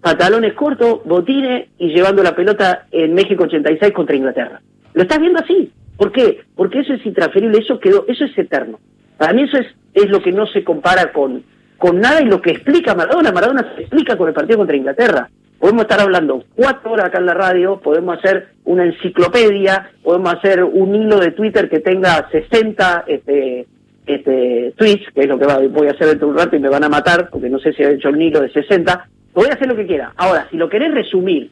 pantalones 0.00 0.54
cortos, 0.54 1.00
botines 1.04 1.68
y 1.78 1.88
llevando 1.88 2.22
la 2.22 2.34
pelota 2.34 2.86
en 2.90 3.14
México 3.14 3.44
86 3.44 3.92
contra 3.92 4.16
Inglaterra. 4.16 4.60
Lo 4.94 5.02
estás 5.02 5.20
viendo 5.20 5.40
así. 5.40 5.72
¿Por 5.96 6.12
qué? 6.12 6.40
Porque 6.56 6.80
eso 6.80 6.94
es 6.94 7.04
intransferible, 7.04 7.58
eso 7.58 7.78
quedó, 7.78 8.04
eso 8.08 8.24
es 8.24 8.36
eterno. 8.36 8.80
Para 9.18 9.34
mí 9.34 9.42
eso 9.42 9.58
es, 9.58 9.66
es 9.92 10.08
lo 10.08 10.22
que 10.22 10.32
no 10.32 10.46
se 10.46 10.64
compara 10.64 11.12
con, 11.12 11.42
con 11.76 12.00
nada 12.00 12.22
y 12.22 12.24
lo 12.24 12.40
que 12.40 12.52
explica 12.52 12.94
Maradona. 12.94 13.32
Maradona 13.32 13.74
se 13.74 13.82
explica 13.82 14.16
con 14.16 14.28
el 14.28 14.34
partido 14.34 14.58
contra 14.58 14.76
Inglaterra. 14.76 15.28
Podemos 15.60 15.82
estar 15.82 16.00
hablando 16.00 16.42
cuatro 16.56 16.92
horas 16.92 17.08
acá 17.08 17.18
en 17.18 17.26
la 17.26 17.34
radio, 17.34 17.78
podemos 17.80 18.16
hacer 18.16 18.54
una 18.64 18.86
enciclopedia, 18.86 19.90
podemos 20.02 20.32
hacer 20.32 20.64
un 20.64 20.94
hilo 20.94 21.20
de 21.20 21.32
Twitter 21.32 21.68
que 21.68 21.80
tenga 21.80 22.26
60 22.30 23.04
este, 23.06 23.66
este, 24.06 24.72
tweets, 24.78 25.12
que 25.14 25.20
es 25.20 25.28
lo 25.28 25.38
que 25.38 25.44
voy 25.68 25.88
a 25.88 25.90
hacer 25.90 26.08
dentro 26.08 26.28
de 26.28 26.32
un 26.32 26.38
rato 26.38 26.56
y 26.56 26.60
me 26.60 26.70
van 26.70 26.84
a 26.84 26.88
matar, 26.88 27.28
porque 27.28 27.50
no 27.50 27.58
sé 27.58 27.74
si 27.74 27.82
he 27.82 27.92
hecho 27.92 28.08
un 28.08 28.22
hilo 28.22 28.40
de 28.40 28.50
60, 28.50 29.06
voy 29.34 29.48
a 29.50 29.52
hacer 29.52 29.68
lo 29.68 29.76
que 29.76 29.86
quiera. 29.86 30.14
Ahora, 30.16 30.48
si 30.50 30.56
lo 30.56 30.66
querés 30.66 30.94
resumir 30.94 31.50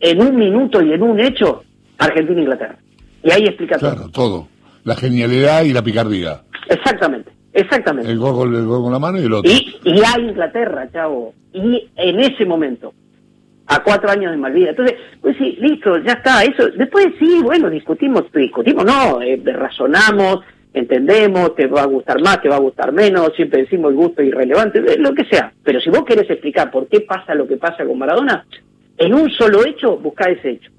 en 0.00 0.22
un 0.22 0.34
minuto 0.34 0.80
y 0.80 0.94
en 0.94 1.02
un 1.02 1.20
hecho, 1.20 1.62
Argentina 1.98 2.38
e 2.38 2.42
Inglaterra. 2.42 2.78
Y 3.22 3.30
ahí 3.32 3.44
explica 3.44 3.76
todo. 3.78 3.94
Claro, 3.94 4.10
todo. 4.12 4.48
La 4.84 4.96
genialidad 4.96 5.62
y 5.62 5.74
la 5.74 5.82
picardía. 5.82 6.40
Exactamente, 6.70 7.32
exactamente. 7.52 8.10
El 8.10 8.18
gol, 8.18 8.54
el 8.54 8.64
gol 8.64 8.82
con 8.82 8.92
la 8.92 8.98
mano 8.98 9.20
y 9.20 9.24
el 9.24 9.32
otro. 9.34 9.52
Y, 9.52 9.76
y 9.84 10.00
a 10.00 10.18
Inglaterra, 10.18 10.88
chavo. 10.90 11.34
Y 11.52 11.86
en 11.96 12.20
ese 12.20 12.46
momento, 12.46 12.94
a 13.66 13.82
cuatro 13.82 14.10
años 14.10 14.30
de 14.30 14.36
Malvinas. 14.36 14.70
Entonces, 14.70 14.96
pues 15.20 15.36
sí, 15.36 15.56
listo, 15.60 15.98
ya 15.98 16.12
está. 16.12 16.42
Eso 16.42 16.68
Después 16.76 17.08
sí, 17.18 17.40
bueno, 17.42 17.68
discutimos, 17.70 18.24
discutimos, 18.32 18.84
no, 18.84 19.20
eh, 19.20 19.40
razonamos, 19.44 20.40
entendemos, 20.72 21.54
te 21.54 21.66
va 21.66 21.82
a 21.82 21.86
gustar 21.86 22.20
más, 22.20 22.40
te 22.42 22.48
va 22.48 22.56
a 22.56 22.60
gustar 22.60 22.92
menos, 22.92 23.32
siempre 23.34 23.62
decimos 23.62 23.90
el 23.90 23.96
gusto 23.96 24.22
irrelevante, 24.22 24.80
lo 24.98 25.14
que 25.14 25.24
sea. 25.24 25.52
Pero 25.62 25.80
si 25.80 25.90
vos 25.90 26.04
querés 26.04 26.28
explicar 26.30 26.70
por 26.70 26.86
qué 26.88 27.00
pasa 27.00 27.34
lo 27.34 27.48
que 27.48 27.56
pasa 27.56 27.84
con 27.84 27.98
Maradona, 27.98 28.46
en 28.98 29.14
un 29.14 29.30
solo 29.30 29.64
hecho, 29.64 29.96
buscá 29.96 30.30
ese 30.30 30.50
hecho. 30.50 30.70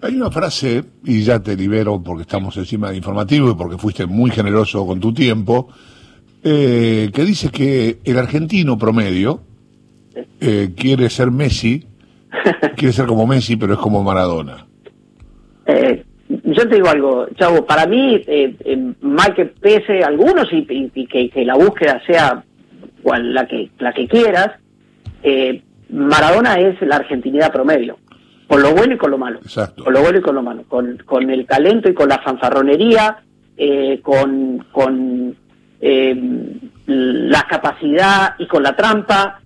Hay 0.00 0.14
una 0.14 0.30
frase, 0.30 0.84
y 1.04 1.22
ya 1.22 1.40
te 1.40 1.56
libero 1.56 2.00
porque 2.00 2.22
estamos 2.22 2.56
encima 2.56 2.90
de 2.90 2.96
informativo 2.96 3.50
y 3.50 3.54
porque 3.54 3.78
fuiste 3.78 4.06
muy 4.06 4.30
generoso 4.30 4.86
con 4.86 5.00
tu 5.00 5.12
tiempo, 5.12 5.68
eh, 6.44 7.10
que 7.12 7.24
dice 7.24 7.50
que 7.50 7.98
el 8.04 8.16
argentino 8.16 8.78
promedio 8.78 9.40
eh, 10.40 10.70
quiere 10.76 11.08
ser 11.10 11.30
Messi 11.30 11.86
quiere 12.76 12.92
ser 12.92 13.06
como 13.06 13.26
Messi, 13.26 13.56
pero 13.56 13.74
es 13.74 13.78
como 13.78 14.02
Maradona. 14.02 14.66
Eh, 15.66 16.04
yo 16.28 16.68
te 16.68 16.76
digo 16.76 16.88
algo, 16.88 17.26
Chavo, 17.38 17.64
para 17.64 17.86
mí, 17.86 18.22
eh, 18.26 18.54
eh, 18.64 18.92
mal 19.00 19.34
que 19.34 19.46
pese 19.46 20.02
a 20.02 20.08
algunos 20.08 20.48
y, 20.52 20.64
que, 21.06 21.44
la 21.44 21.54
búsqueda 21.54 22.00
sea 22.06 22.42
cual, 23.02 23.32
la, 23.34 23.46
que, 23.46 23.70
la 23.78 23.92
que 23.92 24.06
quieras, 24.06 24.50
eh, 25.22 25.62
Maradona 25.90 26.58
es 26.58 26.80
la 26.82 26.96
argentinidad 26.96 27.52
promedio, 27.52 27.98
con 28.46 28.62
lo 28.62 28.74
bueno 28.74 28.94
y 28.94 28.98
con 28.98 29.10
lo 29.10 29.18
malo. 29.18 29.38
Exacto. 29.38 29.84
Con 29.84 29.94
lo 29.94 30.00
bueno 30.02 30.18
y 30.18 30.22
con 30.22 30.34
lo 30.34 30.42
malo, 30.42 30.64
con, 30.68 30.98
con 31.04 31.30
el 31.30 31.46
talento 31.46 31.88
y 31.88 31.94
con 31.94 32.08
la 32.08 32.18
fanfarronería, 32.18 33.18
eh, 33.56 34.00
con, 34.02 34.66
con 34.70 35.36
la 36.86 37.46
capacidad 37.48 38.34
y 38.38 38.46
con 38.46 38.62
la 38.62 38.74
trampa, 38.74 39.40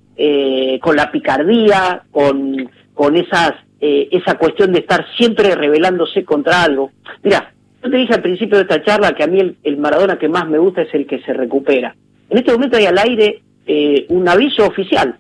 con 0.80 0.96
la 0.96 1.11
picardía, 1.11 2.02
con, 2.11 2.70
con 2.94 3.16
esas 3.16 3.54
eh, 3.85 4.08
esa 4.12 4.38
cuestión 4.38 4.72
de 4.72 4.78
estar 4.78 5.04
siempre 5.16 5.56
rebelándose 5.56 6.24
contra 6.24 6.62
algo. 6.62 6.92
Mira, 7.24 7.52
yo 7.82 7.90
te 7.90 7.96
dije 7.96 8.14
al 8.14 8.22
principio 8.22 8.56
de 8.56 8.62
esta 8.62 8.80
charla 8.80 9.12
que 9.12 9.24
a 9.24 9.26
mí 9.26 9.56
el, 9.61 9.76
Maradona 9.76 10.20
que 10.20 10.28
más 10.28 10.48
me 10.48 10.58
gusta 10.58 10.82
es 10.82 10.94
el 10.94 11.04
que 11.04 11.20
se 11.22 11.32
recupera. 11.32 11.92
En 12.30 12.38
este 12.38 12.52
momento 12.52 12.76
hay 12.76 12.87
al 12.87 12.96
aire 12.96 13.42
eh, 13.66 14.06
un 14.11 14.28
aviso 14.28 14.64
oficial 14.68 15.16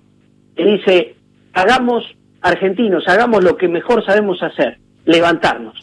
que 0.54 0.64
dice, 0.64 1.16
hagamos 1.54 2.04
argentinos, 2.40 3.02
hagamos 3.08 3.42
lo 3.42 3.56
que 3.56 3.66
mejor 3.66 4.06
sabemos 4.06 4.40
hacer, 4.44 4.78
levantarnos. 5.06 5.74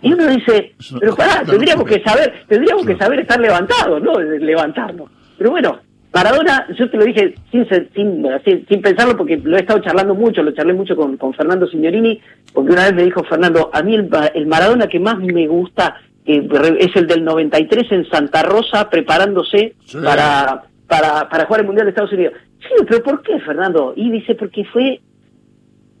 Y 0.00 0.10
uno 0.10 0.26
dice, 0.26 0.72
pero 0.98 1.14
pará, 1.14 1.42
tendríamos 1.44 1.84
que 1.84 2.02
saber, 2.02 2.46
tendríamos 2.48 2.86
que 2.86 2.96
saber 2.96 3.20
estar 3.20 3.38
levantados, 3.38 4.02
¿no? 4.02 4.18
Levantarnos. 4.18 5.10
Pero 5.36 5.50
bueno, 5.50 5.78
Maradona, 6.14 6.68
yo 6.78 6.88
te 6.88 6.96
lo 6.96 7.04
dije 7.04 7.34
sin, 7.50 7.66
sin, 7.68 8.66
sin, 8.68 8.80
pensarlo 8.80 9.16
porque 9.16 9.36
lo 9.36 9.56
he 9.56 9.60
estado 9.60 9.80
charlando 9.80 10.14
mucho, 10.14 10.44
lo 10.44 10.52
charlé 10.52 10.72
mucho 10.72 10.94
con, 10.94 11.16
con 11.16 11.34
Fernando 11.34 11.66
Signorini, 11.66 12.20
porque 12.52 12.70
una 12.70 12.84
vez 12.84 12.94
me 12.94 13.02
dijo 13.02 13.24
Fernando, 13.24 13.68
a 13.72 13.82
mí 13.82 13.96
el, 13.96 14.46
Maradona 14.46 14.86
que 14.86 15.00
más 15.00 15.18
me 15.18 15.48
gusta 15.48 16.00
es 16.24 16.94
el 16.94 17.08
del 17.08 17.24
93 17.24 17.90
en 17.90 18.08
Santa 18.08 18.44
Rosa 18.44 18.88
preparándose 18.88 19.74
para, 20.04 20.62
para, 20.86 21.28
para 21.28 21.46
jugar 21.46 21.62
el 21.62 21.66
Mundial 21.66 21.86
de 21.86 21.90
Estados 21.90 22.12
Unidos. 22.12 22.34
Sí, 22.60 22.84
pero 22.88 23.02
¿por 23.02 23.20
qué, 23.22 23.40
Fernando? 23.40 23.92
Y 23.96 24.12
dice, 24.12 24.36
porque 24.36 24.64
fue, 24.66 25.00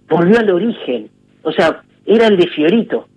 volvió 0.08 0.38
al 0.38 0.48
origen, 0.48 1.10
o 1.42 1.50
sea, 1.50 1.82
era 2.06 2.28
el 2.28 2.36
de 2.36 2.46
Fiorito 2.46 3.08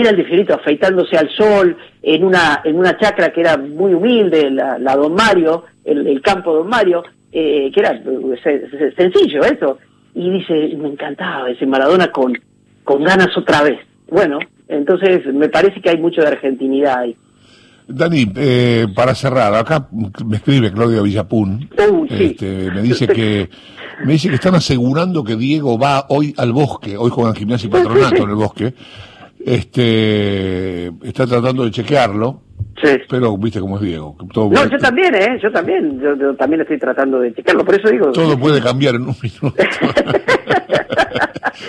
era 0.00 0.10
el 0.10 0.24
Fiorito 0.24 0.54
afeitándose 0.54 1.16
al 1.16 1.30
sol 1.30 1.76
en 2.02 2.24
una 2.24 2.60
en 2.64 2.76
una 2.76 2.96
chacra 2.98 3.32
que 3.32 3.40
era 3.40 3.56
muy 3.56 3.94
humilde, 3.94 4.50
la, 4.50 4.78
la 4.78 4.96
Don 4.96 5.14
Mario, 5.14 5.64
el, 5.84 6.20
campo 6.22 6.54
Don 6.54 6.68
Mario, 6.68 7.02
eh, 7.32 7.70
que 7.72 7.80
era 7.80 7.92
eh, 7.92 8.94
sencillo 8.96 9.44
eso. 9.44 9.78
Y 10.14 10.30
dice, 10.30 10.74
me 10.76 10.88
encantaba 10.88 11.50
ese 11.50 11.66
Maradona 11.66 12.10
con, 12.10 12.32
con 12.84 13.04
ganas 13.04 13.36
otra 13.36 13.62
vez. 13.62 13.78
Bueno, 14.08 14.38
entonces 14.68 15.26
me 15.32 15.48
parece 15.48 15.80
que 15.80 15.90
hay 15.90 15.98
mucho 15.98 16.22
de 16.22 16.28
argentinidad 16.28 17.00
ahí. 17.00 17.16
Dani, 17.88 18.32
eh, 18.36 18.86
para 18.94 19.14
cerrar, 19.14 19.54
acá 19.54 19.88
me 20.24 20.36
escribe 20.36 20.72
Claudio 20.72 21.04
Villapun, 21.04 21.70
uh, 21.78 22.06
este, 22.10 22.70
me 22.72 22.82
dice 22.82 23.06
que 23.06 23.48
me 24.04 24.14
dice 24.14 24.28
que 24.28 24.34
están 24.34 24.56
asegurando 24.56 25.22
que 25.22 25.36
Diego 25.36 25.78
va 25.78 26.06
hoy 26.08 26.34
al 26.36 26.52
bosque, 26.52 26.96
hoy 26.96 27.10
juegan 27.10 27.34
gimnasia 27.34 27.68
y 27.68 27.70
patronato 27.70 28.24
en 28.24 28.30
el 28.30 28.34
bosque, 28.34 28.74
este, 29.46 30.88
está 31.04 31.24
tratando 31.24 31.64
de 31.64 31.70
chequearlo. 31.70 32.42
Sí. 32.82 32.98
Pero 33.08 33.38
viste 33.38 33.60
cómo 33.60 33.76
es 33.76 33.82
Diego. 33.82 34.16
no, 34.34 34.68
yo 34.68 34.78
también, 34.78 35.14
¿eh? 35.14 35.38
Yo 35.40 35.52
también. 35.52 36.00
Yo, 36.00 36.34
también 36.34 36.62
estoy 36.62 36.78
tratando 36.78 37.20
de 37.20 37.32
chequearlo. 37.32 37.64
Por 37.64 37.76
eso 37.76 37.88
digo. 37.88 38.10
Todo 38.10 38.36
puede 38.36 38.60
cambiar 38.60 38.96
en 38.96 39.02
un 39.02 39.14
minuto. 39.22 39.54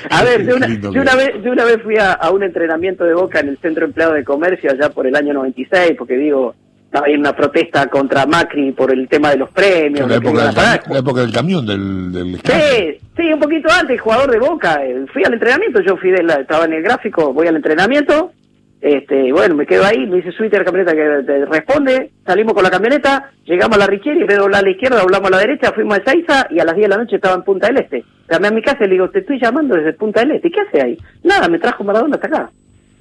a 0.09 0.23
ver, 0.23 0.43
de 0.45 0.55
una, 0.55 0.67
de 0.67 0.99
una, 0.99 1.15
vez, 1.15 1.43
de 1.43 1.51
una 1.51 1.65
vez 1.65 1.81
fui 1.83 1.97
a, 1.97 2.13
a, 2.13 2.31
un 2.31 2.41
entrenamiento 2.41 3.03
de 3.03 3.13
Boca 3.13 3.41
en 3.41 3.49
el 3.49 3.59
Centro 3.59 3.85
Empleado 3.85 4.13
de 4.13 4.23
Comercio 4.23 4.71
allá 4.71 4.89
por 4.89 5.05
el 5.05 5.15
año 5.15 5.33
96, 5.33 5.93
porque 5.97 6.17
digo, 6.17 6.55
ahí 7.03 7.15
una 7.15 7.35
protesta 7.35 7.87
contra 7.87 8.25
Macri 8.25 8.71
por 8.71 8.91
el 8.91 9.07
tema 9.07 9.31
de 9.31 9.37
los 9.37 9.49
premios. 9.49 10.07
La 10.07 10.15
época, 10.15 10.51
del, 10.51 10.97
época 10.97 11.21
del 11.21 11.33
camión, 11.33 11.65
del, 11.65 12.11
del 12.11 12.35
Sí, 12.41 12.97
sí, 13.15 13.33
un 13.33 13.39
poquito 13.39 13.69
antes, 13.71 13.99
jugador 13.99 14.31
de 14.31 14.39
Boca. 14.39 14.83
Eh, 14.83 15.05
fui 15.11 15.23
al 15.23 15.33
entrenamiento, 15.33 15.81
yo 15.81 15.97
fui 15.97 16.11
de 16.11 16.23
la, 16.23 16.35
estaba 16.35 16.65
en 16.65 16.73
el 16.73 16.83
gráfico, 16.83 17.33
voy 17.33 17.47
al 17.47 17.55
entrenamiento, 17.55 18.31
este, 18.79 19.31
bueno, 19.33 19.55
me 19.55 19.65
quedo 19.65 19.85
ahí, 19.85 20.05
me 20.05 20.17
dice 20.17 20.31
Twitter 20.33 20.63
camioneta 20.63 20.93
que 20.93 21.45
responde, 21.45 22.11
salimos 22.25 22.53
con 22.53 22.63
la 22.63 22.69
camioneta, 22.69 23.31
llegamos 23.43 23.75
a 23.75 23.79
la 23.79 23.87
Richieri, 23.87 24.27
doblar 24.27 24.61
a 24.61 24.65
la 24.65 24.69
izquierda, 24.69 25.01
doblamos 25.01 25.29
a 25.29 25.31
la 25.31 25.39
derecha, 25.39 25.71
fuimos 25.73 25.97
a 25.97 26.03
Saiza 26.03 26.47
y 26.51 26.59
a 26.59 26.63
las 26.63 26.75
10 26.75 26.85
de 26.85 26.95
la 26.95 27.01
noche 27.01 27.15
estaba 27.15 27.35
en 27.35 27.43
Punta 27.43 27.67
del 27.67 27.77
Este. 27.77 28.03
Llamé 28.29 28.47
a 28.49 28.51
mi 28.51 28.61
casa 28.61 28.83
y 28.83 28.87
le 28.87 28.93
digo, 28.93 29.09
te 29.09 29.19
estoy 29.19 29.39
llamando 29.39 29.75
desde 29.75 29.93
Punta 29.93 30.19
del 30.19 30.33
Este, 30.33 30.51
¿qué 30.51 30.61
hace 30.61 30.81
ahí? 30.81 30.97
Nada, 31.23 31.47
me 31.47 31.57
trajo 31.57 31.83
Maradona 31.83 32.15
hasta 32.15 32.27
acá. 32.27 32.51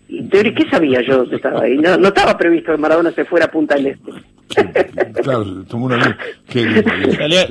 ¿Qué 0.08 0.66
sabía 0.70 1.00
yo 1.02 1.28
que 1.28 1.36
estaba 1.36 1.62
ahí? 1.62 1.76
No, 1.76 1.94
estaba 2.08 2.36
previsto 2.36 2.72
que 2.72 2.78
Maradona 2.78 3.10
se 3.12 3.24
fuera 3.24 3.46
a 3.46 3.50
Punta 3.50 3.74
del 3.74 3.86
Este. 3.88 4.12
claro, 5.22 5.64
tomó 5.68 5.86
una 5.86 6.16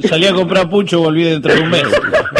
salía, 0.07 0.29
a 0.29 0.33
comprar 0.33 0.69
pucho, 0.69 0.99
volví 0.99 1.23
dentro 1.23 1.53
de 1.53 1.61
un 1.61 1.69
mes. 1.69 1.83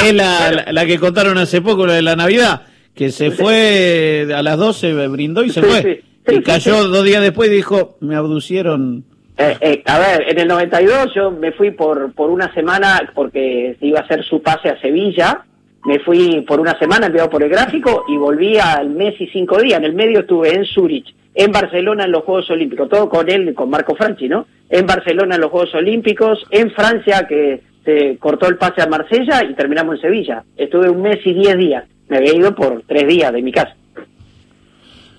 Es 0.04 0.14
la, 0.14 0.66
la, 0.72 0.86
que 0.86 0.98
contaron 0.98 1.38
hace 1.38 1.62
poco, 1.62 1.86
la 1.86 1.94
de 1.94 2.02
la 2.02 2.16
Navidad, 2.16 2.62
que 2.94 3.12
se 3.12 3.32
fue 3.32 4.28
a 4.34 4.42
las 4.42 4.58
12, 4.58 5.08
brindó 5.08 5.44
y 5.44 5.50
se 5.50 5.62
fue. 5.62 6.04
y 6.28 6.42
cayó 6.42 6.88
dos 6.88 7.04
días 7.04 7.22
después 7.22 7.50
y 7.50 7.54
dijo, 7.54 7.98
me 8.00 8.16
abducieron. 8.16 9.04
Eh, 9.38 9.58
eh, 9.60 9.84
a 9.86 10.00
ver, 10.00 10.30
en 10.30 10.40
el 10.40 10.48
92 10.48 11.14
yo 11.14 11.32
me 11.32 11.52
fui 11.52 11.72
por, 11.72 12.14
por 12.14 12.30
una 12.30 12.54
semana 12.54 13.12
porque 13.14 13.76
iba 13.82 14.00
a 14.00 14.04
hacer 14.04 14.24
su 14.24 14.42
pase 14.42 14.70
a 14.70 14.80
Sevilla 14.80 15.44
me 15.86 16.00
fui 16.00 16.42
por 16.42 16.60
una 16.60 16.78
semana 16.80 17.08
enviado 17.08 17.30
por 17.30 17.44
el 17.44 17.50
gráfico 17.50 18.06
y 18.08 18.18
volví 18.18 18.58
al 18.58 18.90
mes 18.90 19.20
y 19.20 19.28
cinco 19.28 19.60
días. 19.60 19.80
En 19.80 19.86
el 19.86 19.94
medio 19.94 20.22
estuve 20.22 20.54
en 20.54 20.66
Zurich, 20.66 21.14
en 21.34 21.52
Barcelona 21.52 22.06
en 22.06 22.12
los 22.12 22.24
Juegos 22.24 22.50
Olímpicos, 22.50 22.90
todo 22.90 23.08
con 23.08 23.30
él, 23.30 23.54
con 23.54 23.70
Marco 23.70 23.96
Franchi, 23.96 24.28
¿no? 24.28 24.48
En 24.70 24.86
Barcelona 24.88 25.36
en 25.36 25.42
los 25.42 25.52
Juegos 25.52 25.76
Olímpicos, 25.76 26.44
en 26.50 26.72
Francia 26.72 27.28
que 27.28 27.62
se 27.84 28.18
cortó 28.18 28.48
el 28.48 28.58
pase 28.58 28.82
a 28.82 28.88
Marsella 28.88 29.44
y 29.44 29.54
terminamos 29.54 29.96
en 29.96 30.02
Sevilla. 30.02 30.44
Estuve 30.58 30.90
un 30.90 31.04
mes 31.04 31.20
y 31.24 31.34
diez 31.34 31.56
días. 31.56 31.84
Me 32.08 32.18
había 32.18 32.36
ido 32.36 32.56
por 32.56 32.84
tres 32.88 33.08
días 33.08 33.32
de 33.32 33.42
mi 33.42 33.52
casa. 33.52 33.76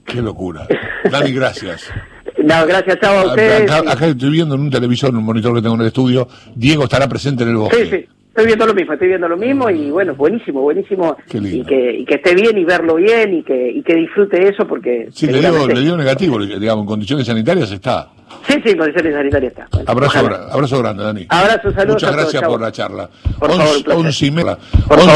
Qué 0.05 0.21
locura. 0.21 0.67
Dani, 1.11 1.33
gracias. 1.33 1.91
No, 2.45 2.67
gracias, 2.67 3.01
chao 3.01 3.19
a 3.19 3.27
ustedes. 3.29 3.71
Acá, 3.71 4.07
estoy 4.07 4.31
viendo 4.31 4.55
en 4.55 4.61
un 4.61 4.71
televisor, 4.71 5.09
en 5.09 5.17
un 5.17 5.25
monitor 5.25 5.55
que 5.55 5.63
tengo 5.63 5.75
en 5.75 5.81
el 5.81 5.87
estudio, 5.87 6.29
Diego 6.55 6.85
estará 6.85 7.09
presente 7.09 7.43
en 7.45 7.49
el 7.49 7.57
bosque. 7.57 7.87
Sí, 7.87 7.91
sí. 7.91 8.09
Estoy 8.37 8.49
viendo 8.49 8.67
lo 8.67 8.75
mismo, 8.75 8.93
estoy 8.93 9.09
viendo 9.09 9.29
lo 9.29 9.37
mismo 9.39 9.71
y 9.71 9.91
bueno, 9.91 10.15
buenísimo, 10.15 10.61
buenísimo. 10.61 11.17
Y 11.33 11.65
que, 11.65 12.01
y 12.01 12.05
que 12.05 12.17
esté 12.17 12.35
bien 12.35 12.59
y 12.59 12.67
verlo 12.67 12.97
bien 12.97 13.33
y 13.33 13.43
que, 13.43 13.71
y 13.71 13.83
que 13.83 13.95
disfrute 13.95 14.47
eso 14.47 14.67
porque... 14.67 15.09
Sí, 15.11 15.27
le 15.27 15.41
dio, 15.41 15.67
le 15.67 15.81
dio 15.81 15.97
negativo, 15.97 16.39
digamos, 16.39 16.83
en 16.83 16.87
condiciones 16.87 17.27
sanitarias 17.27 17.73
está. 17.73 18.11
Sí, 18.47 18.61
sí, 18.63 18.73
en 18.73 18.77
condiciones 18.77 19.15
sanitarias 19.15 19.55
está. 19.57 19.91
abrazo, 19.91 20.19
abrazo 20.51 20.79
grande, 20.81 21.03
Dani. 21.05 21.27
Abrazo, 21.31 21.73
saludos. 21.73 22.03
Muchas 22.03 22.13
gracias 22.15 22.43
por 22.43 22.61
la 22.61 22.71
charla. 22.73 23.09
Por 23.39 23.51
favor, 23.51 23.75
once, 24.05 24.27
y 24.27 24.31
media. 24.31 24.59
Por 24.87 24.99
favor. 24.99 25.15